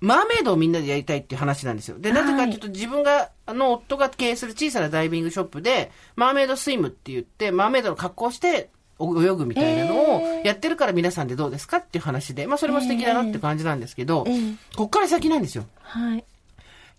[0.00, 1.98] マーメイドをみんなでやりたいっていう話なんですよ。
[1.98, 15.64] で、なぜかというと、自分が、あの、夫が経営する小さなダイビングショップで、マーメイドスイムって言って、マーメイドの格好をして、お泳ぐみたいなのをやってるから皆さんでどうですかっていう話で、まあそれも素敵だなって感じなんですけど、ええこっから先なんですよ。
[15.82, 16.24] はい。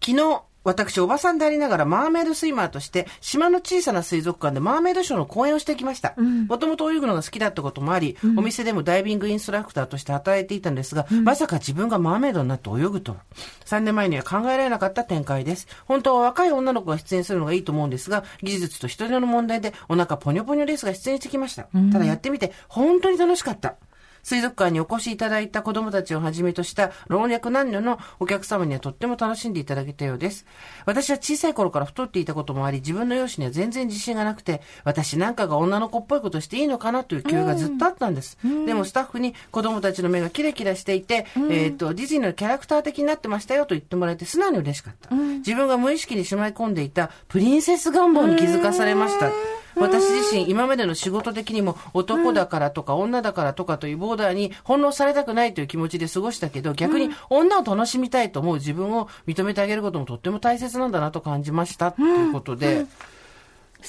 [0.04, 6.16] 昨日、私、おばさんでありながら、マーメイドスイマーとして、島の小さな水族館でマーメイドショーの講演をしてきました。
[6.48, 13.20] もともと泳ぐのが好きだったこともあり、お店でもダイビングインストラクターとして働いていたんですが、まさか自分がマーメイドになって泳ぐとは。
[13.66, 15.68] 3年前には考えられなかった展開です。
[15.86, 21.68] 本当は若い女の子が出演するのがいいと思うんですが、技術と人手の問題で、お腹ポニョポニョですが出演してきました。
[21.92, 23.76] ただやってみて、本当に楽しかった。
[24.24, 30.46] 水族館にお越しいただいた子供たちをはじめとした老若男女のお客様にはとっても楽しんでいただけたようです。
[30.86, 38.38] 私は小さい頃から太っていたこともあり、自分の容姿には全然自信がなくて、私なんかが女の子っぽいことしていいのかなという気がずっとあったんです。
[38.66, 45.14] でもスタッフに子供たちの目がキラキラしていて、えっ、と、ディズニーのキャラクター的になってましたよと言ってもらえて素直に嬉しかった。
[45.16, 49.32] 自分が無意識にしまい込んでいたプリンセス願望に気づかされました。
[49.76, 62.86] 私自身今までの仕事的にも男だからとか女だからとかというボーダーに翻弄されたくないという気持ちで過ごしたけど逆に女を楽しみたいと思う自分を認めてあげることもとっても大切なんだなと感じましたということで、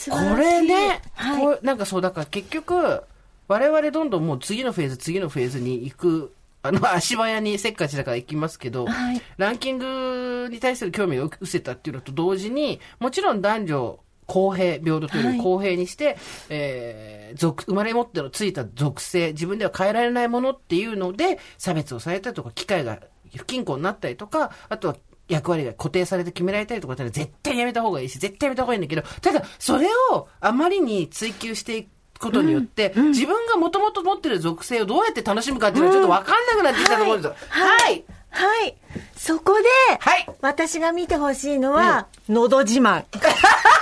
[0.09, 1.43] これね、はい。
[1.43, 3.03] こうなんかそうだから結局
[3.49, 9.23] 我々どんどんもう次のフェーズ次のフェーズに行くあの、 足早にせっかちだから行きますけど、はい。
[9.39, 13.99] ランキングに対する興味を失せたっていうのと同時に、もちろん男女
[14.31, 16.17] 公平、平等というよはいり公平にして、
[16.51, 23.01] えー、属、生まれ持ってのついた属性、自分では変えられないものっていうので、差別をされたりとか、機会が
[23.37, 31.89] 不均衡になったりとか、あとは役割が固定されて決められたりとかって絶対やめた方がいいし、絶対やめた方がいいんだけど、ただ、それをあまりに追求していく
[32.21, 37.37] ことによって、自分がもともと持ってる属性をどうやって楽しむかっていうのはちょっとわかんなくなってきたと思うんですよ。
[37.49, 38.05] はい。
[38.31, 38.77] はい。
[39.17, 39.65] そこで、
[39.99, 40.27] はい。
[40.41, 43.05] 私が見てほしいのは、のど自慢。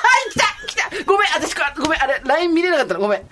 [1.06, 3.22] ごめん、私か、ごめん、あれ、LINE 見れなかったの、ごめん。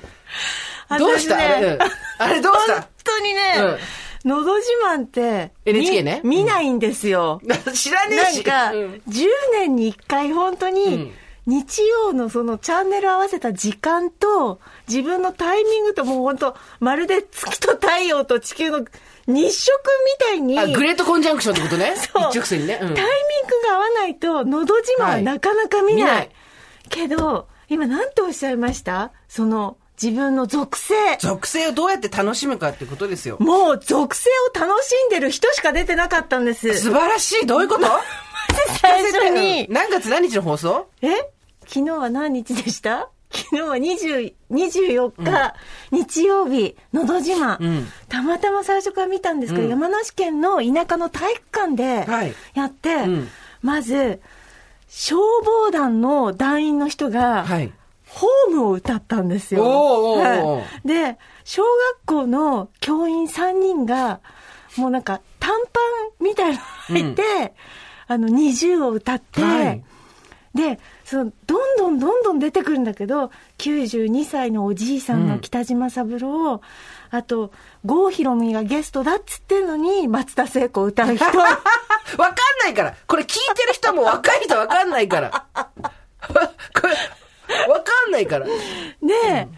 [0.99, 1.79] どうした、あれ、うん
[2.19, 3.79] あれどうし本た当にね、
[4.25, 6.21] のど自慢って、NHK ね？
[6.25, 7.41] み見ないんですよ。
[7.75, 8.43] 知らねえし。
[8.45, 11.15] なんか、うん10年に1回本当うにん、
[11.47, 18.79] 日曜のそのチャンネル合わせた時間と、自分のタイミングともう本当、まるで月と太陽と地球の
[19.29, 19.73] 日食
[20.21, 21.95] みたいに、あ、グレートコンジャンクションってことね？
[22.13, 22.79] そう一直線にね。
[22.81, 23.05] うんタイミン
[23.63, 25.95] グが合わないと、のど自慢はなかなか見ない。
[25.95, 26.31] 見ない
[26.89, 29.13] けど、今何ておっしゃいました？
[29.29, 30.95] その、自分の属性。
[31.21, 33.39] 属性をどうやって楽しむかってことですよ。
[33.41, 36.75] もう、属性を楽しんでる人しか出てなかったんです。
[36.79, 37.47] 素晴らしい。
[37.47, 37.87] どういうこと？
[38.81, 39.67] 最初に。
[39.69, 40.89] うん、何月何日の放送？
[41.03, 41.09] え？
[41.67, 43.09] 昨日は何日でした？
[43.33, 45.55] 昨日は20 24日、
[45.91, 47.89] 日曜日、のど自慢、うん。
[48.09, 49.71] たまたま最初から見たんですけど、うん。
[49.71, 52.35] 山梨県の田舎の体育館ではい。
[52.55, 53.29] やって、うん。
[53.63, 54.21] まず、
[54.89, 57.73] 消防団の団員の人が、はい。
[58.09, 60.63] ホームを歌ったんですよ。
[60.85, 61.63] で、小
[62.05, 64.21] 学校の教員3人が、
[64.77, 65.81] もうなんか短パ
[66.21, 67.55] ンみたいなの履いて、
[68.07, 69.85] あの、二重を歌って、はい。
[70.55, 76.63] で、その、どんどんどんどん出てくるんだけど、92歳のおじいさんの北島三郎、
[77.11, 77.53] あと、
[77.85, 81.25] 郷ひろみがゲストだっつってんのに、松田聖子歌う人。
[81.27, 81.57] わかん
[82.63, 82.95] ないから。
[83.07, 85.47] これ聞いてる人も若い人わかんないから。
[85.55, 88.47] これ、わかんないから。
[88.47, 89.49] で、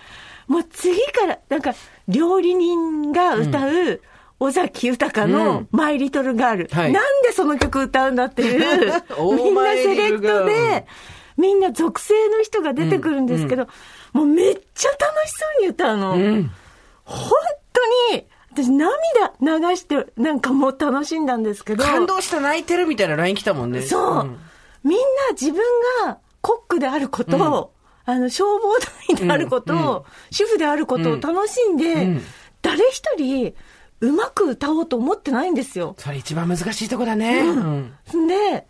[0.47, 1.75] もう次から、なんか、
[2.09, 4.01] 料理人が歌う、
[4.41, 8.59] 尾崎豊うのんマイリトルガール、はいなんでその曲歌うんだっていう、
[9.35, 10.87] みんなセレクトで、
[11.37, 13.67] みんな属性の人が出てくるんですけど、
[14.13, 16.13] もうめっちゃ楽しそうに歌うの。
[16.13, 16.51] うん。
[17.09, 17.31] 本
[17.73, 18.93] 当に、私涙
[19.41, 21.85] 流して、なんかもう楽しんだんですけど。
[21.85, 23.83] 感動した泣いてるみたいな LINE 来たもんね。
[23.83, 24.39] そう、ん
[24.85, 25.63] みんな自分
[26.05, 27.73] がコックであることを、
[28.05, 32.23] あの、消防団員であることを、うんうん主婦であることを楽しんで、うん
[32.61, 33.55] 誰一人、
[34.01, 35.95] うまく歌おうと思ってないんですよ。
[35.97, 37.41] それ一番難しいとこだね。
[37.41, 37.93] うん
[38.27, 38.67] で、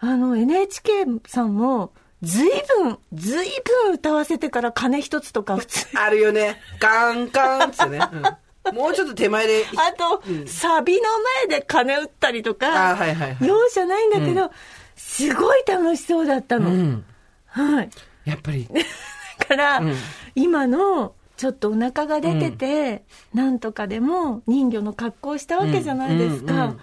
[0.00, 1.92] あの、NHK さんも、
[2.22, 2.50] ずい
[2.82, 3.48] ぶん、ずい
[3.84, 6.60] ぶん歌わせてから鐘一つとか普通あるよね。
[6.78, 8.00] カンカンってね。
[8.12, 8.22] うん
[8.72, 9.64] もうちょっと手前で。
[9.76, 11.08] あと、サビの
[11.48, 14.52] 前で鐘打ったりとか、あはいはいはい容赦ないんだけど、
[14.94, 16.70] すごい楽しそうだったの。
[16.70, 17.04] うん。
[17.46, 17.90] はい。
[18.24, 18.68] やっぱり。
[19.40, 19.96] だから、うん
[20.36, 23.04] 今のちょっとお腹が出てて、
[23.34, 26.52] なんとかでも人魚の格好をしたわけじゃないですか。
[26.52, 26.80] うんうん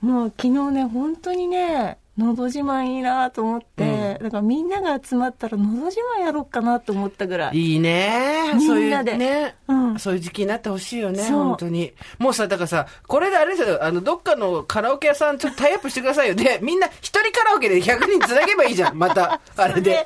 [0.00, 7.56] もう昨日ね、本当にね、のど自慢いいなと思って、だからみんなが集まったらのど自慢やろうかなと思ったぐらい。
[7.56, 8.52] いいね。
[8.54, 11.92] みんなでそういうね、うんそういう時期になってほしいよね、本当に。
[12.18, 16.34] もうさ、だからさ、これであれですよ、あの、どっかのカラオケ屋さんちょっとタイアップしてくださいよ。
[16.34, 20.04] で、みんな一人カラオケで100人つなげばいいじゃん、また、 あれで。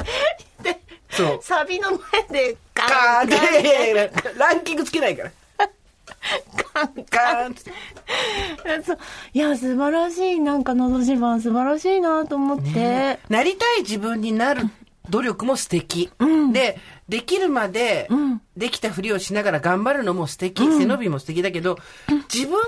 [0.63, 0.81] で、
[1.11, 1.39] そう。
[1.43, 5.31] サビの前でガカーンって、ランキングつけないから。
[6.73, 7.73] カンカーンって。
[8.85, 8.99] そう
[9.33, 10.41] いや、素晴らしい。
[10.41, 13.19] なんか、のど自慢素晴らしいなと思って。
[13.29, 14.65] なりたい自分になる
[15.09, 16.11] 努力も素敵。
[16.53, 18.09] で、できるまで、
[18.57, 20.63] できたふりをしながら頑張るのも素敵。
[20.79, 21.79] 背伸びも素敵だけど、
[22.33, 22.59] 自分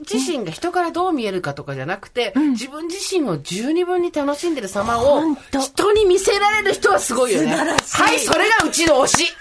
[0.00, 5.22] 自身が人からどう見えるかとかじゃなくて、自分自身を十二分に楽しんでる様を
[5.58, 7.54] 人に見せられる人はすごいよね。
[7.54, 9.36] はい、それがうちの推し。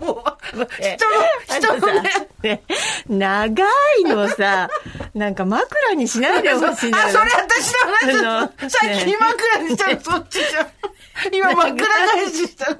[0.00, 2.10] もう、人の、人のね、
[2.42, 2.62] ね
[3.08, 3.64] 長
[4.00, 4.68] いのさ、
[5.14, 10.66] なんか枕にしないでほしいんだよあ、ねそれ私の話あのさっき枕にしたのそっちじゃん。
[11.32, 12.78] 今枕返ししたの。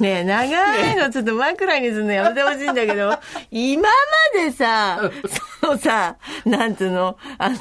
[0.00, 3.16] ねえ、長いのちょっと枕にするのやめてほしいんだけど、
[3.50, 3.88] 今ま
[4.34, 5.10] でさ、
[5.60, 7.56] そのさ、なんつうの、あの、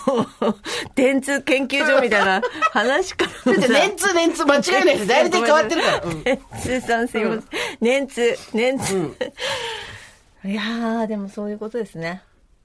[0.96, 5.08] 電通研究所みたいな話からもさ、年通年通間違いないです。
[5.08, 6.02] 代理店変わってるから。
[6.02, 7.44] うん年通さんすいません。
[7.82, 9.16] 年通、年通。
[10.46, 12.24] いやー、でもそういうことですね。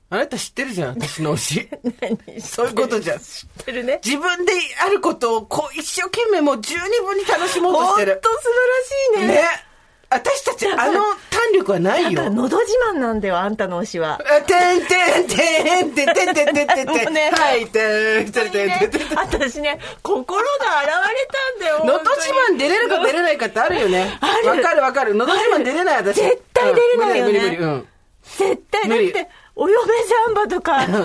[0.09, 1.69] あなた知ってるじゃん、私の推し。
[2.01, 3.19] 何そういうことじゃん。
[3.19, 4.01] 知ってるね。
[4.05, 8.12] 自分であることをこう一生懸命もう十二分に楽しもうとしてる。
[8.12, 8.49] ほんと素
[9.14, 9.35] 晴らしいね。
[9.35, 9.66] ね。
[10.09, 11.00] 私たちあの
[11.30, 12.30] 胆力はないよ。
[12.30, 14.20] のど自慢なんだよ、あんたの推しは。
[14.24, 17.12] あてんてんてんてんてんてんてんてんてん。
[17.12, 19.18] ねはい、てんてんてんてんてん。
[19.18, 20.44] 私ね、心が
[20.82, 21.98] 現れたんだよ。
[21.98, 24.16] のど自慢出れるか出れないかってあるよね。
[24.20, 25.14] あるわかるわかる。
[25.14, 26.20] のど自慢出れない私。
[26.20, 27.57] 絶対出れないよねうん無理無理無理。
[27.57, 27.88] うん。
[28.26, 29.86] 絶対だって、お嫁
[30.26, 31.00] サンバとか、みんな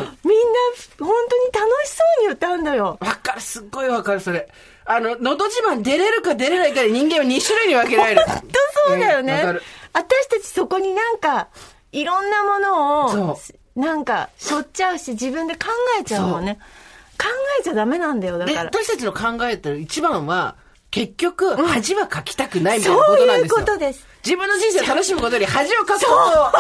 [1.00, 1.10] 本当に
[1.54, 2.98] 楽しそうに歌うんだよ。
[3.00, 4.48] わかる、すっごいわかる、それ。
[4.94, 8.22] あの、のど自慢出れるか出れないかで人間は2種類に分けられる。
[8.28, 9.62] 本当そうだよねうん。
[9.94, 11.48] 私たちそこになんか、
[11.94, 15.68] いろんなものをそ、なんか、しょっちゃうし、自分で考
[16.00, 16.60] えちゃうもんね。
[17.18, 17.28] 考
[17.60, 18.70] えちゃダメなんだよ、だで、から。
[18.70, 20.56] 私たちの考えてる一番は、
[20.90, 23.56] 結局、恥はかきたくないみたいなことなんですよ。
[23.56, 26.52] そういうことです自分の人生を楽しむことより恥をかくことを。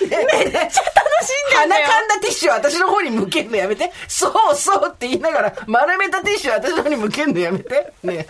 [0.00, 3.92] めっちゃ楽しんでんだよ鼻かんだティッシュを私の方に向けるのやめて。
[4.08, 7.92] そうそうって言いながら、丸めたティッシュを私の方に向けるのやめて。
[8.02, 8.26] ね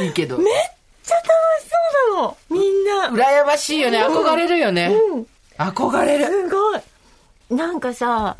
[0.00, 0.38] いいけど。
[0.38, 0.46] めっ
[1.02, 1.30] ちゃ楽し
[2.08, 2.36] そうなの。
[2.50, 3.08] みんな。
[3.10, 4.04] 羨ましいよね。
[4.04, 4.92] 憧れるよね。
[4.92, 5.26] うん。
[5.58, 6.26] 憧れる。
[6.26, 6.80] すごい。
[7.50, 8.36] なんかさ、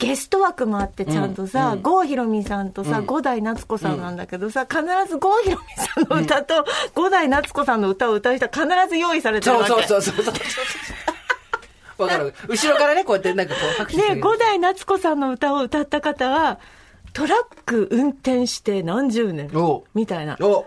[0.00, 9.86] ゲスト枠もあってちゃんとさ、郷ひろみさんとさ、五代夏子さんなんだけどさ、必ず郷ひろみさんの歌と五代夏子さんの歌を歌う人は必ず用意されてるそうわけ。
[9.86, 10.32] そうそうそうそ
[11.98, 12.02] う。
[12.02, 12.34] わかる。
[12.48, 16.58] 後ろからね、こうやってなんかこう拍手してで、る五代夏子さんの歌を歌った方は、
[17.12, 19.50] トラック運転して何十年
[19.94, 20.38] みたいな。
[20.40, 20.64] お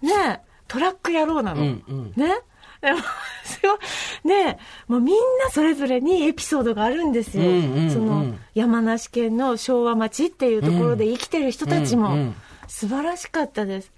[0.00, 1.62] ねえ、トラック野郎なの。
[1.62, 2.40] うんうんね
[2.86, 3.00] でも
[3.44, 7.44] すごいねえ、もうみんなそれぞれにエピソードがあるんですよ。
[7.44, 12.34] うんうんうんその山梨県の昭和町っていうところで生きてる人たちも、うんうん
[12.68, 13.92] 素晴らしかったです。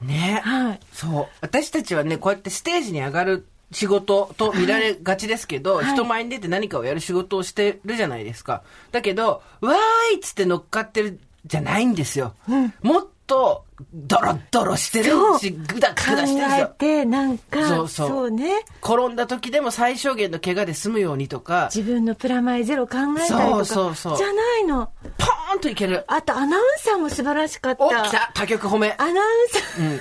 [0.00, 0.80] ねはい。
[0.92, 1.26] そう。
[1.40, 8.62] 私たちはね、こうやってステージに上がる仕事と見られがちですけど、はい人前に出て何かをやる仕事をしてるじゃないですか。
[8.92, 12.34] だけど、わーいっつって乗っかってるじゃないんですよ。
[12.80, 16.74] もっと、ドロッドロしてるそうし、グダグ考ダしてるんですよ。
[16.74, 18.64] えて、なんか、そうそうね。
[18.82, 23.38] 転んだ時でも最小限の怪我で済むようにとか、自分のプラマイゼロ考えたりとか。
[23.38, 24.90] そうそうそうじゃないの。
[25.18, 26.04] ポーンといける。
[26.08, 27.84] あと、アナウンサーも素晴らしかった。
[27.84, 28.94] お、来た他局褒め。
[28.96, 29.18] アナウン
[29.48, 30.00] サー、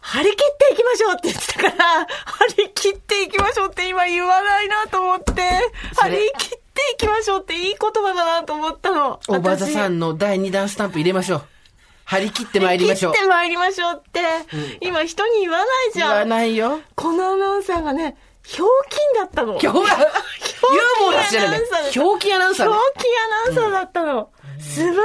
[0.00, 5.32] 張り切っていきましょうって言ってたから、張り切っていきましょうって今言わないなと思って、
[5.96, 9.18] 張り切っていきましょうっていい言葉だなと思ったの。
[9.28, 11.53] オーバーザさんんの第2弾スタンプ入れましょう。
[12.04, 13.26] 張り切って参りましょう張り切っ。
[13.26, 14.20] て参りましょうって、
[14.80, 16.28] 今人に言わないじ言わゃん。
[16.28, 16.80] ないよ。
[16.94, 19.52] このアナウンサーがね、ひょうきんだったの。
[19.60, 19.98] 今日は、
[21.00, 21.66] ユーモラスじゃないね。
[21.90, 22.72] ひょうきんアナウンサーね。
[22.74, 24.30] ひょうきんアナウンサーだったの。
[24.60, 25.02] 素晴ら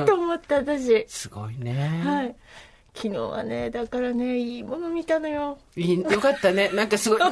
[0.00, 1.04] しいと思った、私。
[1.08, 2.02] すごいね。
[2.04, 2.36] はい。
[2.94, 5.58] 昨日はね、だからね、いいもの見たのよ。
[5.76, 6.70] いいよかったね。
[6.72, 7.20] なんかすごい。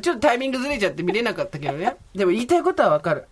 [0.00, 1.96] ちょっとタイミングずれちゃって見れなかったけどね。
[2.14, 3.24] でも言いたいことはわかる。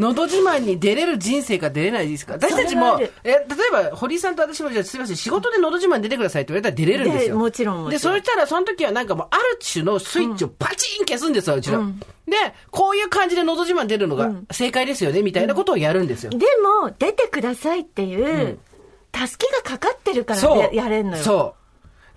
[0.00, 2.32] のど自慢に出れる人生か出れないですか？
[2.32, 7.34] 私たちもえ、例えば、堀井さんと私も、じゃあすみません、仕事でのど自慢出てくださいって言われたら出れるんですよ。
[7.34, 11.78] でもちろんもちろんで、そしたら、その時はなんかもう、ある種のスイッチをパチン消すんですよ、うちら。
[11.78, 11.84] で、
[12.70, 16.30] こういう感じでのど自慢出るのが正解ですよね、みたいなことをやるんですよ。
[16.30, 16.38] で
[16.82, 18.58] も、出てくださいっていう、
[19.14, 20.70] 助けがかかってるからそう。
[20.70, 21.22] でやれんのよ。
[21.22, 21.60] そう。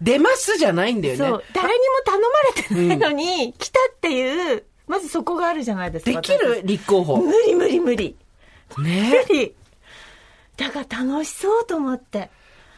[0.01, 1.17] 出ますじゃないんだよね。
[1.17, 1.43] そう。
[1.53, 6.21] 誰にも頼まれてないのに、来たっていう、まずそこがあるじゃないですか。
[6.21, 6.61] できる？
[6.63, 7.15] 立候補。
[7.15, 8.15] 私無理無理無理。
[8.79, 9.55] ね無理。
[10.57, 12.29] だから楽しそうと思って。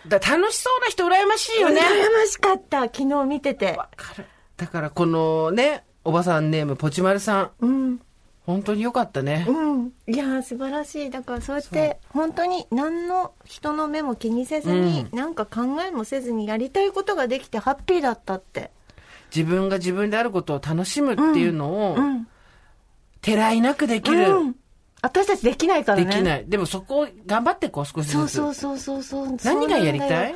[0.07, 1.81] だ楽しそうな人羨ましいよね。
[1.81, 2.81] 羨ましかった。
[2.83, 3.73] 昨日見てて。
[3.73, 4.25] わかる。
[4.55, 7.51] だからこのね、おばさんネーム、ポチマルさん。
[7.59, 8.01] うん。
[8.45, 9.43] 本当によかったね。
[9.47, 9.91] うん。
[10.05, 11.09] いやー、素晴らしい。
[11.09, 18.69] だからそうやって、本当に何の人の目も気にせずに、なんか考えもせずにやりたいことができてハッピーだったって。
[19.33, 22.27] 自分が自分であることを楽しむっていうのを、うん。
[23.21, 24.35] てらいなくできる。
[24.35, 24.55] うん。
[25.01, 26.05] 私たちできないからね。
[26.05, 26.45] できない。
[26.47, 28.11] でもそこを頑張っていこう、少しずつ。
[28.11, 29.37] そうそうそうそうそう。
[29.43, 30.35] 何がやりたい？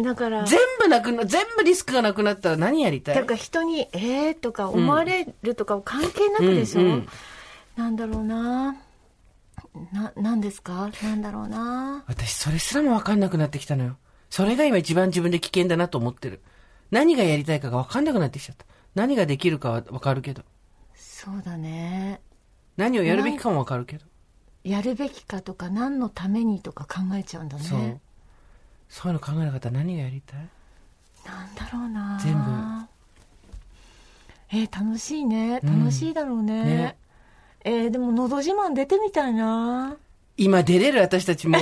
[0.00, 3.14] だから、全部なくな、全部リスクがなくなったら何やりたい？
[3.16, 7.08] だから人に、えーとか思われるとか関係なくでしょ、うんうん
[7.76, 8.76] なんだろうな
[9.92, 10.90] な、なんですか？
[11.02, 13.96] なんだろうな私、それすらも分かんなくなってきたのよ。
[14.28, 16.40] それが今一番自分で危険だなと思ってる。
[16.90, 18.64] 何がやりたいかが分かんなくなってきちゃった。
[18.94, 20.42] 何ができるかは分かるけど。
[20.94, 22.20] そうだね。
[22.76, 24.04] 何をやるべきかも分かるけど。
[24.64, 27.64] やるべきかとか何のためにとか考えちゃうんだね。
[27.64, 28.00] そう。
[28.88, 30.40] そういうの考えなかったら何がやりたい？
[31.24, 32.40] なんだろうな全部
[34.52, 35.60] えー楽しいね。
[35.62, 36.64] うん楽しいだろうね。
[36.64, 36.96] ね
[37.62, 39.96] えーでも、のど自慢出てみたいな
[40.36, 41.60] 今出れる私たちもう、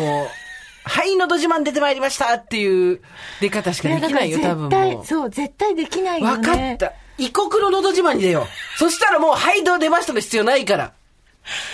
[0.88, 3.00] はい、のど自慢出てまいりましたっていう
[3.40, 6.38] 出方しかできないよ、やだ多分そう、絶対できないよう。
[6.38, 6.42] ね。
[6.42, 6.92] 分かった。
[7.18, 8.78] 異国ののど自慢に出よう。
[8.78, 10.92] そしたらもう、はい、どう出ましたの必要ないから。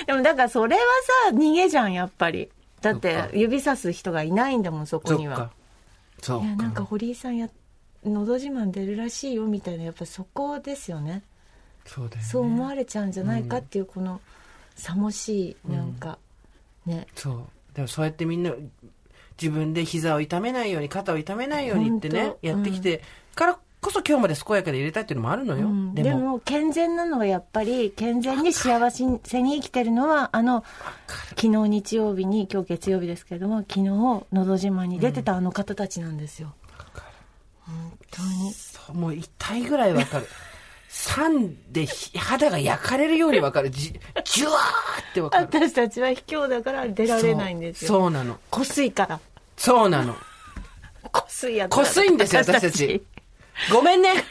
[0.07, 0.83] でもだからそれは
[1.31, 2.51] さ、逃げじゃん、やっぱり。
[2.81, 5.51] だってか、指さす人がいないんだもん、そこには
[6.23, 6.83] そういや、なんか。
[6.83, 7.49] か堀井さんや、
[8.05, 11.23] のど自慢出るらしいよ、みたいな、やっぱそこですよね。
[11.87, 12.27] そうだよね。
[12.27, 14.21] そう思われちゃうんじゃないかっていう、この、
[14.75, 16.19] さもしい、なんか、
[16.87, 17.07] ね。
[17.15, 17.47] そう。
[17.75, 18.53] でもそうやってみんな、
[19.41, 23.03] 自分で膝を痛めないように、肩を痛めないようにってねやってきて、
[23.35, 25.69] からこそ今日まで健やかで入れたいっていうのもあるのよ。
[25.69, 30.65] うんでも、でも、健全なのはやっぱり、健全に幸せに生きてるのは、あの、
[31.37, 36.55] 昨日日曜日に、今日月曜日ですけれども、昨日、のど自慢に出てたあの方たちなんですよ。
[37.61, 38.53] 本当に。
[38.53, 40.27] そうもう痛いぐらいわかる。
[40.97, 43.71] 酸でひ肌が焼かれるようにわかる。
[43.71, 43.93] じ、
[44.25, 45.45] じゅわーってわかる。
[45.47, 47.89] 私たちは卑怯だから出られないんですよ。
[47.89, 48.39] そうなの。
[48.49, 49.21] こすいから。
[49.57, 50.17] そうなの。
[51.11, 53.03] こすいやつこすいんですよ、私たち。
[53.73, 54.25] ごめんね。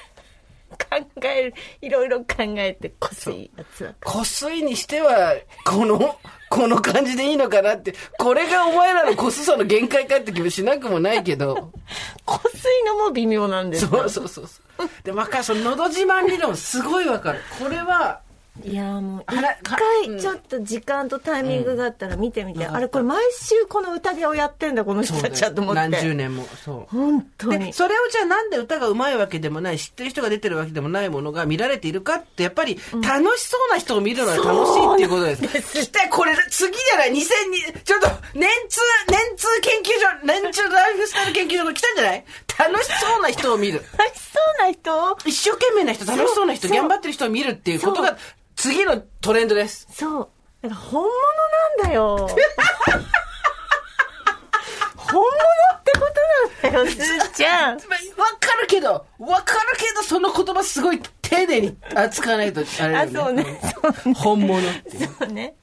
[0.70, 2.26] 考える、いろいろ考
[2.58, 3.94] えてこすいやつ。
[4.02, 5.36] こすいにしては、
[5.66, 6.18] この、
[6.50, 11.72] この感じでいいのかなって、これがお前らのこすさの限界かって気もしなくもないけど、
[12.26, 13.90] こすいのも微妙なんですよ。
[13.90, 14.63] そうそうそうそう。
[15.04, 17.40] で、わかる、その、のど自慢理論すごいわかる。
[17.60, 18.22] これは、
[18.64, 19.36] いやもう一
[20.06, 25.82] 回ちょっと時間とタイミングがあったら見てみて、あれこれ毎週この宴をやってんだこの人たちはと思って。
[25.90, 26.46] 何十年も。
[26.64, 26.96] そう。
[26.96, 35.82] 本当で、にそれをじゃあなんで歌が上手いわけでもない、知ってる人が出てるわけでもないものが見られているかって、やっぱり楽しそうな人を見るのは楽しいっていうことです。
[35.82, 39.86] 来たこれ、次じゃない ?2002、ちょっと、年通、年通研究
[40.22, 42.26] 所、年中ライフスタイル研究所が来たんじゃない？
[42.60, 43.80] 楽しそうな人を見る。
[43.98, 45.18] 楽しそうな人？
[45.26, 46.78] 一生懸命な人、楽しそうな人、そう。
[46.78, 48.18] 頑張ってる人を見るっていうことがそう、
[48.64, 49.86] 次のトレンドです。
[49.92, 50.30] そう
[50.62, 51.12] だから本物
[51.84, 52.30] なんだよ
[54.96, 56.08] 本物ってこ
[56.62, 57.80] となんだよすーちゃんわ
[58.40, 63.20] かるけど、わかるけど、その言葉すごい丁寧に扱わないと、あれだよね。
[63.20, 65.10] あそうねそうね本物っていう。
[65.20, 65.56] そうね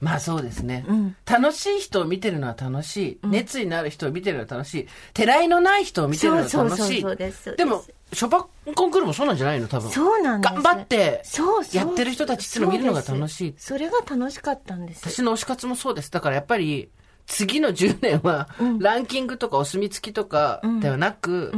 [0.00, 3.26] まあそうですね、ん楽しい人を見てるのは楽しい。
[3.28, 4.88] 熱意のある人を見てるのは楽しい。
[5.14, 6.56] てらいのない人を見てるのは楽しい。
[6.56, 9.68] そうそうそうそうですでも、ショパンコンクールもそうなんじゃないの？
[9.68, 9.90] 多分。
[9.90, 13.54] そうなんです頑張ってそうそうやってる人たちっていうのを見るのが楽しい。
[13.58, 16.10] それが楽しかったんです私の推し活もそうです。
[16.10, 16.88] だからやっぱり、
[17.26, 18.48] 次の10年は、
[18.78, 21.52] ランキングとかお墨付きとかではなく、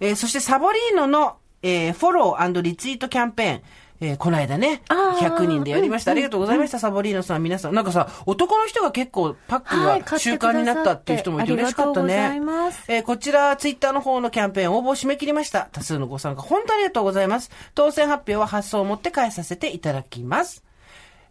[0.00, 3.62] えー、そしてサボリーノの、えー、フォローリツイートキャンペーン。
[4.00, 6.12] えー、この間ね、あー100人でやりました。
[6.12, 7.74] ありがとうございました、サボリーノさん、皆さん。
[7.74, 12.14] なんかさ、男の人が結構パックはいが習慣になったっていう人もいて嬉しかったね。
[12.16, 15.68] ありがとうございますえーこちら、ツイッターの方のキャンペーン応募締め切りました。
[15.72, 17.50] 多数のご参加、本当にありがとうございます。
[17.74, 20.62] 当選発表は発送をもって返させていただきます。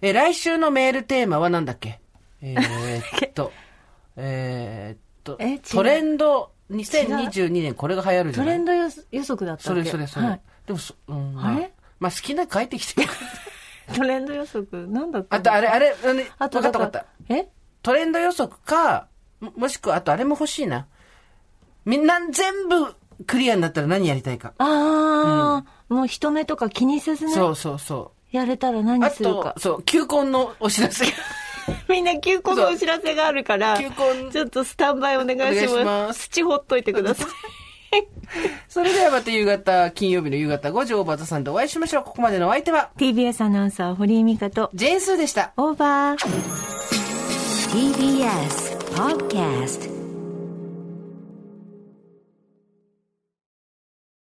[0.02, 2.00] えー来週のメールテーマは何だっけ？
[2.42, 3.52] えーっと、
[4.18, 5.38] えーっと
[5.76, 8.58] トレンド2022年これが流行るじゃない？
[8.58, 9.84] トレンド予予測だったそっけ？
[9.84, 10.28] れそれそれ。
[10.28, 11.72] はいでもそ、うん、あれ？
[12.00, 13.08] まあ、まあ好きな書いてきて。
[13.96, 17.34] トレンド予測なんだっけあと、あれ、あれ、あれ、あとわかったわかった。
[17.34, 17.48] え？
[17.82, 19.08] トレンド予測か、
[19.40, 20.88] ももしくは、あとあれも欲しいな。
[21.86, 22.94] みんな全部
[23.26, 24.54] クリアになったら何やりたいか。
[24.58, 27.34] ああ、もう人目とか気にせずね。
[27.34, 28.84] そうそうそやれたらう。
[28.84, 29.62] 何あするかと、。
[29.62, 31.06] そう、球根のお知らせ。
[31.90, 36.14] みんな休校のお知らせがあるから、球根ちょっとスタンバイお願いしま。
[36.14, 37.28] す土ほっといてください。
[38.68, 42.04] それではまた夕方、金曜日の夕方5時、オーバーザさんでお会いしましょう。
[42.04, 45.54] ここまでのお相手は、TBS アナウンサー堀井美香と、ジェーンスーでした。
[45.58, 46.78] オーバー。
[47.72, 49.97] TBS Podcast